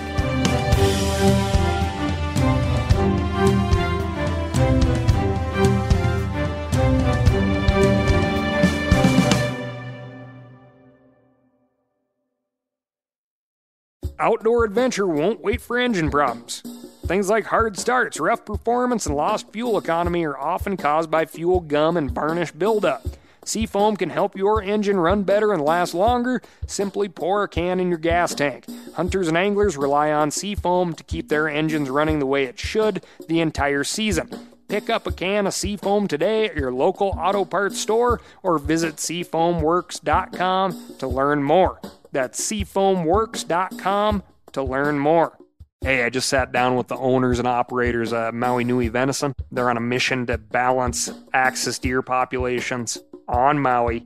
Outdoor 14.23 14.63
adventure 14.63 15.05
won't 15.05 15.41
wait 15.41 15.59
for 15.59 15.77
engine 15.77 16.09
problems. 16.09 16.63
Things 17.05 17.29
like 17.29 17.43
hard 17.43 17.77
starts, 17.77 18.21
rough 18.21 18.45
performance, 18.45 19.05
and 19.05 19.17
lost 19.17 19.51
fuel 19.51 19.77
economy 19.77 20.23
are 20.23 20.38
often 20.38 20.77
caused 20.77 21.12
by 21.12 21.25
fuel 21.25 21.59
gum 21.59 21.97
and 21.97 22.09
varnish 22.09 22.53
buildup. 22.53 23.05
Seafoam 23.43 23.97
can 23.97 24.09
help 24.09 24.38
your 24.38 24.63
engine 24.63 24.97
run 24.97 25.23
better 25.23 25.51
and 25.51 25.62
last 25.62 25.93
longer. 25.93 26.41
Simply 26.65 27.09
pour 27.09 27.43
a 27.43 27.49
can 27.49 27.81
in 27.81 27.89
your 27.89 27.97
gas 27.97 28.33
tank. 28.33 28.63
Hunters 28.95 29.27
and 29.27 29.36
anglers 29.36 29.75
rely 29.75 30.13
on 30.13 30.31
Seafoam 30.31 30.93
to 30.93 31.03
keep 31.03 31.27
their 31.27 31.49
engines 31.49 31.89
running 31.89 32.19
the 32.19 32.25
way 32.25 32.45
it 32.45 32.57
should 32.57 33.03
the 33.27 33.41
entire 33.41 33.83
season. 33.83 34.52
Pick 34.67 34.89
up 34.89 35.06
a 35.06 35.12
can 35.12 35.47
of 35.47 35.54
Seafoam 35.54 36.08
today 36.08 36.45
at 36.45 36.56
your 36.56 36.71
local 36.71 37.15
auto 37.17 37.45
parts 37.45 37.80
store 37.80 38.21
or 38.41 38.58
visit 38.58 38.95
seafoamworks.com 38.95 40.95
to 40.99 41.08
learn 41.08 41.43
more. 41.43 41.80
That's 42.12 42.52
seafoamworks.com 42.52 44.23
to 44.54 44.63
learn 44.63 44.99
more. 44.99 45.38
Hey, 45.82 46.04
I 46.04 46.10
just 46.10 46.30
sat 46.30 46.54
down 46.54 46.76
with 46.76 46.88
the 46.88 46.95
owners 46.95 47.39
and 47.39 47.47
operators 47.47 48.13
of 48.13 48.34
Maui 48.34 48.63
Nui 48.63 48.88
Venison. 48.88 49.34
They're 49.52 49.69
on 49.69 49.78
a 49.78 49.82
mission 49.82 50.26
to 50.28 50.38
balance 50.38 51.12
axis 51.34 51.78
deer 51.78 52.02
populations 52.02 52.97
on 53.28 53.60
Maui 53.60 54.06